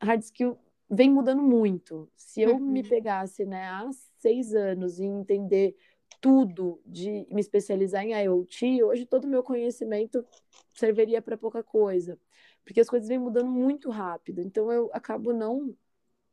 hard 0.00 0.22
skill 0.22 0.58
vem 0.88 1.10
mudando 1.10 1.42
muito. 1.42 2.08
Se 2.16 2.40
eu 2.40 2.54
uhum. 2.54 2.60
me 2.60 2.82
pegasse 2.82 3.44
né, 3.44 3.66
há 3.66 3.90
seis 4.18 4.54
anos 4.54 4.98
e 4.98 5.04
entender 5.04 5.76
tudo 6.20 6.80
de 6.86 7.26
me 7.30 7.40
especializar 7.40 8.04
em 8.04 8.14
IoT, 8.24 8.82
hoje 8.82 9.06
todo 9.06 9.24
o 9.24 9.28
meu 9.28 9.42
conhecimento 9.42 10.24
serviria 10.72 11.20
para 11.20 11.36
pouca 11.36 11.62
coisa, 11.62 12.18
porque 12.64 12.80
as 12.80 12.88
coisas 12.88 13.08
vêm 13.08 13.18
mudando 13.18 13.50
muito 13.50 13.90
rápido. 13.90 14.40
Então 14.40 14.72
eu 14.72 14.90
acabo 14.92 15.32
não. 15.32 15.74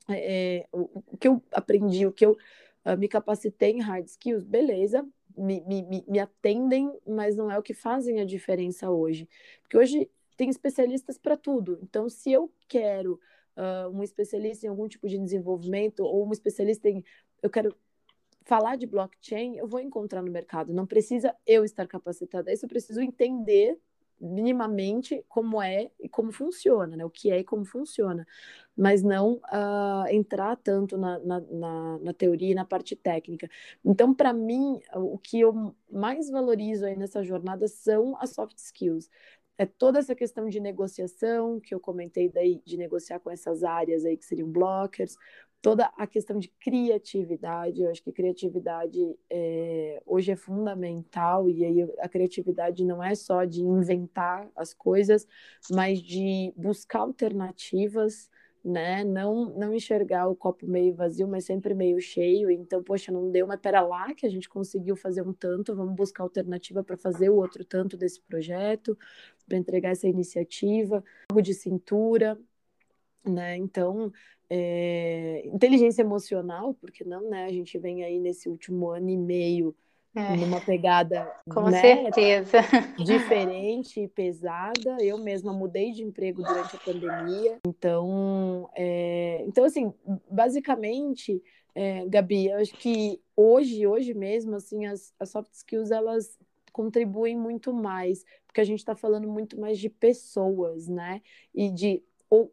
É, 0.07 0.67
o, 0.71 1.01
o 1.13 1.17
que 1.17 1.27
eu 1.27 1.41
aprendi, 1.51 2.05
o 2.05 2.11
que 2.11 2.25
eu 2.25 2.37
uh, 2.85 2.97
me 2.97 3.07
capacitei 3.07 3.71
em 3.71 3.81
hard 3.81 4.05
skills, 4.05 4.43
beleza, 4.43 5.07
me, 5.37 5.61
me, 5.61 6.05
me 6.07 6.19
atendem, 6.19 6.91
mas 7.05 7.35
não 7.35 7.51
é 7.51 7.57
o 7.57 7.63
que 7.63 7.73
fazem 7.73 8.21
a 8.21 8.25
diferença 8.25 8.89
hoje. 8.89 9.27
Porque 9.61 9.77
hoje 9.77 10.09
tem 10.37 10.49
especialistas 10.49 11.17
para 11.17 11.35
tudo. 11.35 11.79
Então, 11.81 12.09
se 12.09 12.31
eu 12.31 12.51
quero 12.67 13.19
uh, 13.55 13.89
um 13.89 14.03
especialista 14.03 14.65
em 14.65 14.69
algum 14.69 14.87
tipo 14.87 15.07
de 15.07 15.17
desenvolvimento 15.17 16.01
ou 16.01 16.27
um 16.27 16.31
especialista 16.31 16.89
em. 16.89 17.03
Eu 17.41 17.49
quero 17.49 17.75
falar 18.43 18.75
de 18.75 18.85
blockchain, 18.85 19.57
eu 19.57 19.67
vou 19.67 19.79
encontrar 19.79 20.21
no 20.21 20.31
mercado. 20.31 20.73
Não 20.73 20.85
precisa 20.85 21.35
eu 21.45 21.65
estar 21.65 21.87
capacitada. 21.87 22.51
Isso 22.51 22.65
eu 22.65 22.69
preciso 22.69 23.01
entender 23.01 23.79
minimamente 24.19 25.23
como 25.27 25.61
é 25.61 25.91
e 25.99 26.07
como 26.07 26.31
funciona, 26.31 26.95
né? 26.95 27.05
O 27.05 27.09
que 27.09 27.31
é 27.31 27.39
e 27.39 27.43
como 27.43 27.65
funciona, 27.65 28.25
mas 28.75 29.01
não 29.01 29.35
uh, 29.35 30.07
entrar 30.11 30.55
tanto 30.57 30.97
na, 30.97 31.19
na, 31.19 31.39
na, 31.39 31.99
na, 31.99 32.13
teoria 32.13 32.51
e 32.51 32.55
na 32.55 32.65
parte 32.65 32.95
técnica. 32.95 33.49
Então, 33.83 34.13
para 34.13 34.33
mim, 34.33 34.81
o 34.93 35.17
que 35.17 35.39
eu 35.39 35.73
mais 35.89 36.29
valorizo 36.29 36.85
aí 36.85 36.95
nessa 36.95 37.23
jornada 37.23 37.67
são 37.67 38.17
as 38.19 38.31
soft 38.31 38.57
skills. 38.57 39.09
É 39.57 39.65
toda 39.65 39.99
essa 39.99 40.13
questão 40.13 40.49
de 40.49 40.59
negociação 40.59 41.59
que 41.61 41.73
eu 41.73 41.79
comentei 41.79 42.27
daí, 42.27 42.61
de 42.65 42.75
negociar 42.75 43.19
com 43.19 43.31
essas 43.31 43.63
áreas 43.63 44.03
aí 44.03 44.17
que 44.17 44.25
seriam 44.25 44.49
blockers, 44.49 45.15
toda 45.65 45.85
a 45.97 46.05
questão 46.05 46.37
de 46.37 46.47
criatividade. 46.59 47.81
Eu 47.81 47.89
acho 47.89 48.03
que 48.03 48.11
criatividade 48.11 48.99
é, 49.29 49.99
hoje 50.05 50.31
é 50.31 50.35
fundamental, 50.35 51.49
e 51.49 51.65
aí 51.65 51.81
a 51.99 52.07
criatividade 52.07 52.85
não 52.85 53.03
é 53.03 53.15
só 53.15 53.45
de 53.45 53.63
inventar 53.63 54.47
as 54.55 54.75
coisas, 54.75 55.25
mas 55.71 55.99
de 56.01 56.53
buscar 56.55 56.99
alternativas. 56.99 58.29
Né? 58.65 59.03
Não, 59.03 59.55
não 59.55 59.75
enxergar 59.75 60.27
o 60.27 60.35
copo 60.35 60.65
meio 60.65 60.95
vazio, 60.95 61.27
mas 61.27 61.45
sempre 61.45 61.75
meio 61.75 62.01
cheio. 62.01 62.49
Então, 62.49 62.83
poxa, 62.83 63.11
não 63.11 63.29
deu, 63.29 63.45
mas 63.45 63.59
pera 63.59 63.79
lá 63.81 64.11
que 64.15 64.25
a 64.25 64.29
gente 64.29 64.49
conseguiu 64.49 64.95
fazer 64.95 65.21
um 65.21 65.31
tanto, 65.31 65.75
vamos 65.75 65.95
buscar 65.95 66.23
alternativa 66.23 66.83
para 66.83 66.97
fazer 66.97 67.29
o 67.29 67.35
outro 67.35 67.63
tanto 67.63 67.95
desse 67.95 68.19
projeto, 68.21 68.97
para 69.47 69.57
entregar 69.57 69.91
essa 69.91 70.07
iniciativa, 70.07 71.03
algo 71.29 71.43
de 71.43 71.53
cintura, 71.53 72.39
né? 73.23 73.55
Então, 73.57 74.11
é, 74.49 75.43
inteligência 75.47 76.01
emocional, 76.01 76.73
porque 76.75 77.03
não, 77.03 77.29
né? 77.29 77.45
A 77.45 77.51
gente 77.51 77.77
vem 77.77 78.03
aí 78.03 78.19
nesse 78.19 78.49
último 78.49 78.89
ano 78.89 79.09
e 79.09 79.17
meio 79.17 79.75
é, 80.15 80.35
numa 80.37 80.61
pegada 80.61 81.29
com 81.49 81.69
né, 81.69 81.81
certeza 81.81 82.59
diferente 83.03 83.99
e 83.99 84.07
pesada. 84.07 84.97
Eu 85.01 85.17
mesma 85.17 85.51
mudei 85.51 85.91
de 85.91 86.03
emprego 86.03 86.41
durante 86.41 86.75
a 86.75 86.79
pandemia, 86.79 87.59
então, 87.67 88.69
é, 88.75 89.43
então 89.45 89.65
assim, 89.65 89.93
basicamente, 90.31 91.43
é, 91.75 92.05
Gabi, 92.07 92.47
eu 92.47 92.57
acho 92.57 92.73
que 92.73 93.21
hoje, 93.35 93.85
hoje 93.85 94.13
mesmo, 94.13 94.55
assim, 94.55 94.85
as, 94.85 95.13
as 95.19 95.29
soft 95.29 95.51
skills 95.53 95.91
elas 95.91 96.37
contribuem 96.71 97.37
muito 97.37 97.73
mais, 97.73 98.25
porque 98.45 98.61
a 98.61 98.65
gente 98.65 98.79
está 98.79 98.95
falando 98.95 99.27
muito 99.27 99.59
mais 99.59 99.79
de 99.79 99.89
pessoas, 99.89 100.87
né? 100.87 101.21
E 101.53 101.69
de 101.69 102.03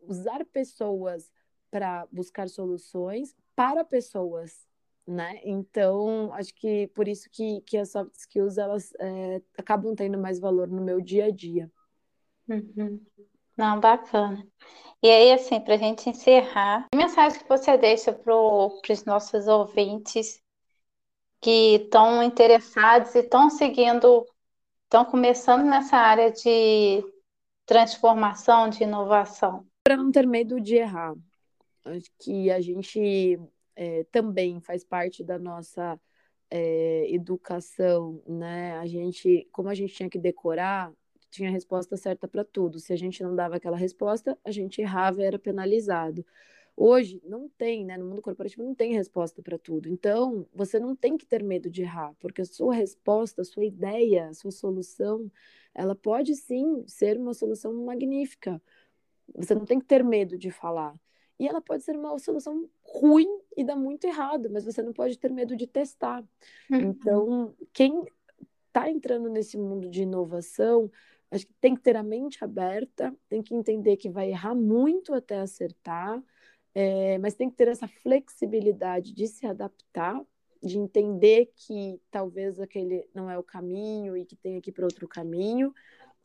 usar 0.07 0.45
pessoas 0.45 1.31
para 1.71 2.07
buscar 2.13 2.49
soluções 2.49 3.35
para 3.57 3.85
pessoas, 3.85 4.67
né? 5.07 5.41
Então, 5.45 6.33
acho 6.35 6.55
que 6.55 6.87
por 6.89 7.09
isso 7.09 7.29
que, 7.31 7.61
que 7.63 7.77
as 7.77 7.91
soft 7.91 8.15
skills 8.15 8.59
elas 8.59 8.93
é, 8.99 9.43
acabam 9.59 9.95
tendo 9.95 10.19
mais 10.19 10.39
valor 10.39 10.69
no 10.69 10.83
meu 10.83 11.01
dia 11.01 11.27
a 11.27 11.31
dia. 11.31 11.71
Uhum. 12.49 13.01
Não, 13.57 13.79
bacana. 13.81 14.47
E 15.03 15.11
aí, 15.11 15.33
assim, 15.33 15.61
para 15.61 15.75
a 15.75 15.79
gente 15.79 16.09
encerrar, 16.09 16.87
que 16.91 16.97
mensagem 16.97 17.41
que 17.41 17.49
você 17.49 17.77
deixa 17.77 18.13
para 18.13 18.35
os 18.35 19.05
nossos 19.05 19.49
ouvintes 19.49 20.41
que 21.41 21.75
estão 21.75 22.23
interessados 22.23 23.15
e 23.15 23.19
estão 23.19 23.51
seguindo, 23.51 24.25
estão 24.85 25.05
começando 25.05 25.65
nessa 25.65 25.97
área 25.97 26.31
de 26.31 27.05
transformação, 27.67 28.69
de 28.69 28.85
inovação? 28.85 29.67
Para 29.83 29.97
não 29.97 30.13
ter 30.13 30.27
medo 30.27 30.61
de 30.61 30.77
errar, 30.77 31.15
Acho 31.85 32.09
que 32.21 32.49
a 32.49 32.61
gente 32.61 33.41
é, 33.77 34.05
também 34.05 34.61
faz 34.61 34.85
parte 34.85 35.25
da 35.25 35.39
nossa 35.39 36.01
é, 36.51 37.07
educação, 37.13 38.23
né? 38.27 38.77
A 38.79 38.87
gente, 38.87 39.49
como 39.53 39.69
a 39.69 39.75
gente 39.75 39.95
tinha 39.95 40.11
que 40.11 40.19
decorar, 40.19 40.93
tinha 41.31 41.49
a 41.49 41.53
resposta 41.53 41.97
certa 41.97 42.29
para 42.29 42.45
tudo. 42.45 42.79
Se 42.79 42.93
a 42.93 42.97
gente 42.97 43.23
não 43.23 43.35
dava 43.35 43.57
aquela 43.57 43.77
resposta, 43.77 44.39
a 44.45 44.51
gente 44.51 44.81
errava 44.81 45.23
e 45.23 45.25
era 45.25 45.39
penalizado. 45.39 46.25
Hoje 46.77 47.21
não 47.25 47.49
tem, 47.49 47.85
né? 47.85 47.97
No 47.97 48.07
mundo 48.07 48.23
corporativo 48.23 48.63
não 48.63 48.75
tem 48.75 48.95
resposta 48.95 49.43
para 49.43 49.59
tudo. 49.59 49.89
Então, 49.89 50.47
você 50.55 50.79
não 50.79 50.97
tem 50.97 51.17
que 51.17 51.27
ter 51.27 51.43
medo 51.43 51.71
de 51.71 51.83
errar, 51.83 52.15
porque 52.21 52.43
a 52.43 52.45
sua 52.47 52.75
resposta, 52.75 53.43
a 53.43 53.45
sua 53.45 53.65
ideia, 53.65 54.29
a 54.29 54.35
sua 54.35 54.51
solução, 54.51 55.31
ela 55.75 55.95
pode 55.95 56.35
sim 56.35 56.85
ser 56.87 57.19
uma 57.19 57.35
solução 57.35 57.73
magnífica. 57.85 58.61
Você 59.35 59.55
não 59.55 59.65
tem 59.65 59.79
que 59.79 59.87
ter 59.87 60.05
medo 60.05 60.39
de 60.39 60.51
falar. 60.51 60.95
E 61.39 61.49
ela 61.49 61.61
pode 61.61 61.83
ser 61.83 61.97
uma 61.97 62.19
solução 62.19 62.69
ruim 62.83 63.29
e 63.57 63.65
dar 63.65 63.77
muito 63.77 64.07
errado, 64.07 64.49
mas 64.51 64.65
você 64.65 64.83
não 64.83 64.93
pode 64.93 65.19
ter 65.19 65.31
medo 65.31 65.57
de 65.57 65.67
testar. 65.67 66.23
Uhum. 66.71 66.81
Então, 66.81 67.55
quem 67.73 68.05
está 68.69 68.91
entrando 68.91 69.29
nesse 69.29 69.59
mundo 69.59 69.89
de 69.89 70.03
inovação, 70.03 70.91
acho 71.31 71.47
que 71.47 71.55
tem 71.61 71.75
que 71.75 71.83
ter 71.83 71.97
a 71.97 72.03
mente 72.03 72.43
aberta, 72.43 73.15
tem 73.29 73.43
que 73.43 73.55
entender 73.55 73.97
que 73.97 74.09
vai 74.09 74.31
errar 74.31 74.55
muito 74.55 75.13
até 75.13 75.41
acertar, 75.41 76.23
é, 76.75 77.19
mas 77.19 77.35
tem 77.35 77.51
que 77.51 77.57
ter 77.57 77.69
essa 77.69 77.87
flexibilidade 77.87 79.13
de 79.13 79.27
se 79.27 79.47
adaptar, 79.47 80.25
de 80.63 80.79
entender 80.79 81.53
que 81.55 82.01
talvez 82.11 82.61
aquele 82.61 83.07
não 83.15 83.29
é 83.29 83.37
o 83.37 83.43
caminho 83.43 84.17
e 84.17 84.25
que 84.25 84.37
tem 84.37 84.61
que 84.61 84.71
ir 84.71 84.73
para 84.73 84.85
outro 84.85 85.09
caminho, 85.09 85.75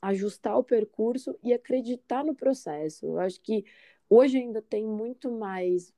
ajustar 0.02 0.58
o 0.58 0.64
percurso 0.64 1.38
e 1.44 1.54
acreditar 1.54 2.24
no 2.24 2.36
processo. 2.36 3.06
Eu 3.06 3.20
acho 3.20 3.42
que 3.42 3.66
Hoje 4.10 4.38
ainda 4.38 4.62
tem 4.62 4.86
muito 4.86 5.32
mais 5.32 5.94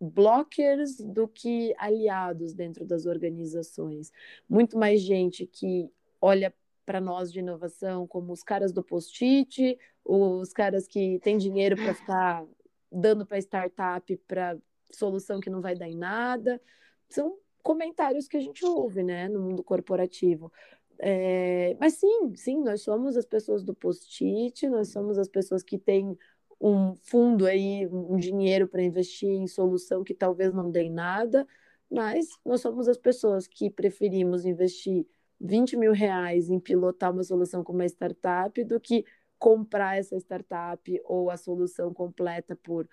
blockers 0.00 0.98
do 0.98 1.26
que 1.26 1.74
aliados 1.78 2.54
dentro 2.54 2.84
das 2.84 3.06
organizações. 3.06 4.12
Muito 4.48 4.78
mais 4.78 5.00
gente 5.00 5.46
que 5.46 5.90
olha 6.20 6.54
para 6.84 7.00
nós 7.00 7.32
de 7.32 7.40
inovação 7.40 8.06
como 8.06 8.32
os 8.32 8.42
caras 8.42 8.72
do 8.72 8.82
post-it, 8.82 9.78
os 10.04 10.52
caras 10.52 10.86
que 10.86 11.18
têm 11.18 11.36
dinheiro 11.36 11.76
para 11.76 11.94
ficar 11.94 12.46
dando 12.90 13.26
para 13.26 13.38
startup 13.38 14.16
para 14.26 14.56
solução 14.90 15.40
que 15.40 15.50
não 15.50 15.60
vai 15.60 15.74
dar 15.74 15.88
em 15.88 15.96
nada. 15.96 16.60
São 17.08 17.36
comentários 17.62 18.26
que 18.26 18.36
a 18.36 18.40
gente 18.40 18.64
ouve, 18.64 19.02
né, 19.02 19.28
no 19.28 19.40
mundo 19.40 19.62
corporativo. 19.62 20.50
É, 20.98 21.76
mas 21.78 21.94
sim, 21.94 22.34
sim, 22.34 22.62
nós 22.62 22.82
somos 22.82 23.16
as 23.16 23.26
pessoas 23.26 23.62
do 23.62 23.74
post-it, 23.74 24.66
nós 24.68 24.88
somos 24.88 25.18
as 25.18 25.28
pessoas 25.28 25.62
que 25.62 25.78
têm 25.78 26.18
um 26.60 26.94
fundo 26.96 27.46
aí, 27.46 27.86
um 27.86 28.16
dinheiro 28.16 28.66
para 28.66 28.82
investir 28.82 29.28
em 29.28 29.46
solução 29.46 30.02
que 30.02 30.14
talvez 30.14 30.52
não 30.52 30.70
dê 30.70 30.88
nada, 30.88 31.46
mas 31.90 32.26
nós 32.44 32.60
somos 32.60 32.88
as 32.88 32.98
pessoas 32.98 33.46
que 33.46 33.70
preferimos 33.70 34.44
investir 34.44 35.06
20 35.40 35.76
mil 35.76 35.92
reais 35.92 36.50
em 36.50 36.58
pilotar 36.58 37.12
uma 37.12 37.22
solução 37.22 37.62
com 37.62 37.72
uma 37.72 37.86
startup 37.86 38.62
do 38.64 38.80
que 38.80 39.04
comprar 39.38 39.98
essa 39.98 40.16
startup 40.16 41.00
ou 41.04 41.30
a 41.30 41.36
solução 41.36 41.94
completa 41.94 42.56
por 42.56 42.88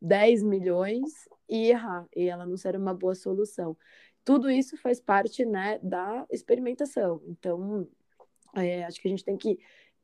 10 0.00 0.42
milhões 0.42 1.28
e 1.48 1.70
errar, 1.70 2.06
e 2.14 2.28
ela 2.28 2.46
não 2.46 2.56
ser 2.56 2.76
uma 2.76 2.94
boa 2.94 3.14
solução. 3.14 3.76
Tudo 4.24 4.50
isso 4.50 4.76
faz 4.76 5.00
parte 5.00 5.44
né, 5.44 5.78
da 5.82 6.26
experimentação. 6.30 7.22
Então, 7.26 7.86
é, 8.54 8.84
acho 8.84 9.00
que 9.00 9.08
a 9.08 9.10
gente 9.10 9.24
tem 9.24 9.36
que 9.36 9.58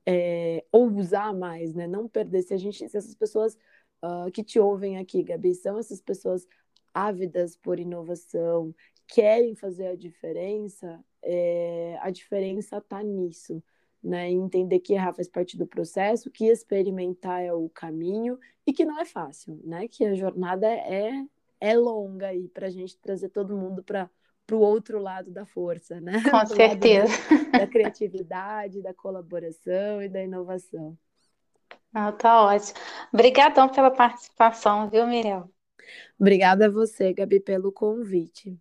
é, 0.07 0.65
ousar 0.73 1.35
mais, 1.35 1.75
né? 1.75 1.87
Não 1.87 2.09
perder. 2.09 2.43
Se 2.43 2.55
a 2.55 2.57
gente, 2.57 2.77
se 2.89 2.97
essas 2.97 3.15
pessoas 3.15 3.57
uh, 4.05 4.31
que 4.33 4.43
te 4.43 4.59
ouvem 4.59 4.99
aqui, 4.99 5.23
Gabi, 5.23 5.55
são 5.55 5.79
essas 5.79 6.01
pessoas 6.01 6.47
ávidas 6.95 7.57
por 7.57 7.79
inovação, 7.79 8.75
querem 9.07 9.55
fazer 9.55 9.89
a 9.89 9.97
diferença, 9.97 11.03
é, 11.23 11.99
a 12.01 12.11
diferença 12.11 12.79
está 12.79 13.03
nisso, 13.03 13.63
né? 14.03 14.31
Entender 14.31 14.81
que 14.81 14.95
errar 14.95 15.15
faz 15.15 15.29
parte 15.29 15.57
do 15.57 15.67
processo, 15.67 16.31
que 16.31 16.47
experimentar 16.47 17.43
é 17.43 17.53
o 17.53 17.69
caminho 17.69 18.39
e 18.67 18.73
que 18.73 18.85
não 18.85 18.99
é 19.01 19.05
fácil, 19.05 19.61
né? 19.65 19.89
Que 19.89 20.05
a 20.05 20.15
jornada 20.15 20.67
é, 20.67 21.13
é 21.61 21.77
longa 21.77 22.29
aí 22.29 22.49
para 22.49 22.67
a 22.67 22.71
gente 22.71 22.99
trazer 22.99 23.29
todo 23.29 23.57
mundo 23.57 23.83
para 23.83 24.11
para 24.47 24.57
o 24.57 24.61
outro 24.61 24.99
lado 24.99 25.31
da 25.31 25.47
força, 25.47 26.01
né? 26.01 26.23
Com 26.31 26.45
certeza. 26.47 27.13
Da, 27.53 27.61
da, 27.65 27.67
criatividade, 27.67 28.83
da 28.83 28.95
colaboração 28.95 30.03
e 30.03 30.09
da 30.09 30.23
inovação. 30.23 30.97
Ah, 31.95 32.13
tá 32.13 32.43
ótimo. 32.43 32.79
Obrigadão 33.13 33.69
pela 33.69 33.91
participação, 33.91 34.89
viu, 34.89 35.07
Miriam? 35.07 35.49
Obrigada 36.19 36.67
a 36.67 36.71
você, 36.71 37.13
Gabi, 37.13 37.41
pelo 37.41 37.73
convite. 37.73 38.59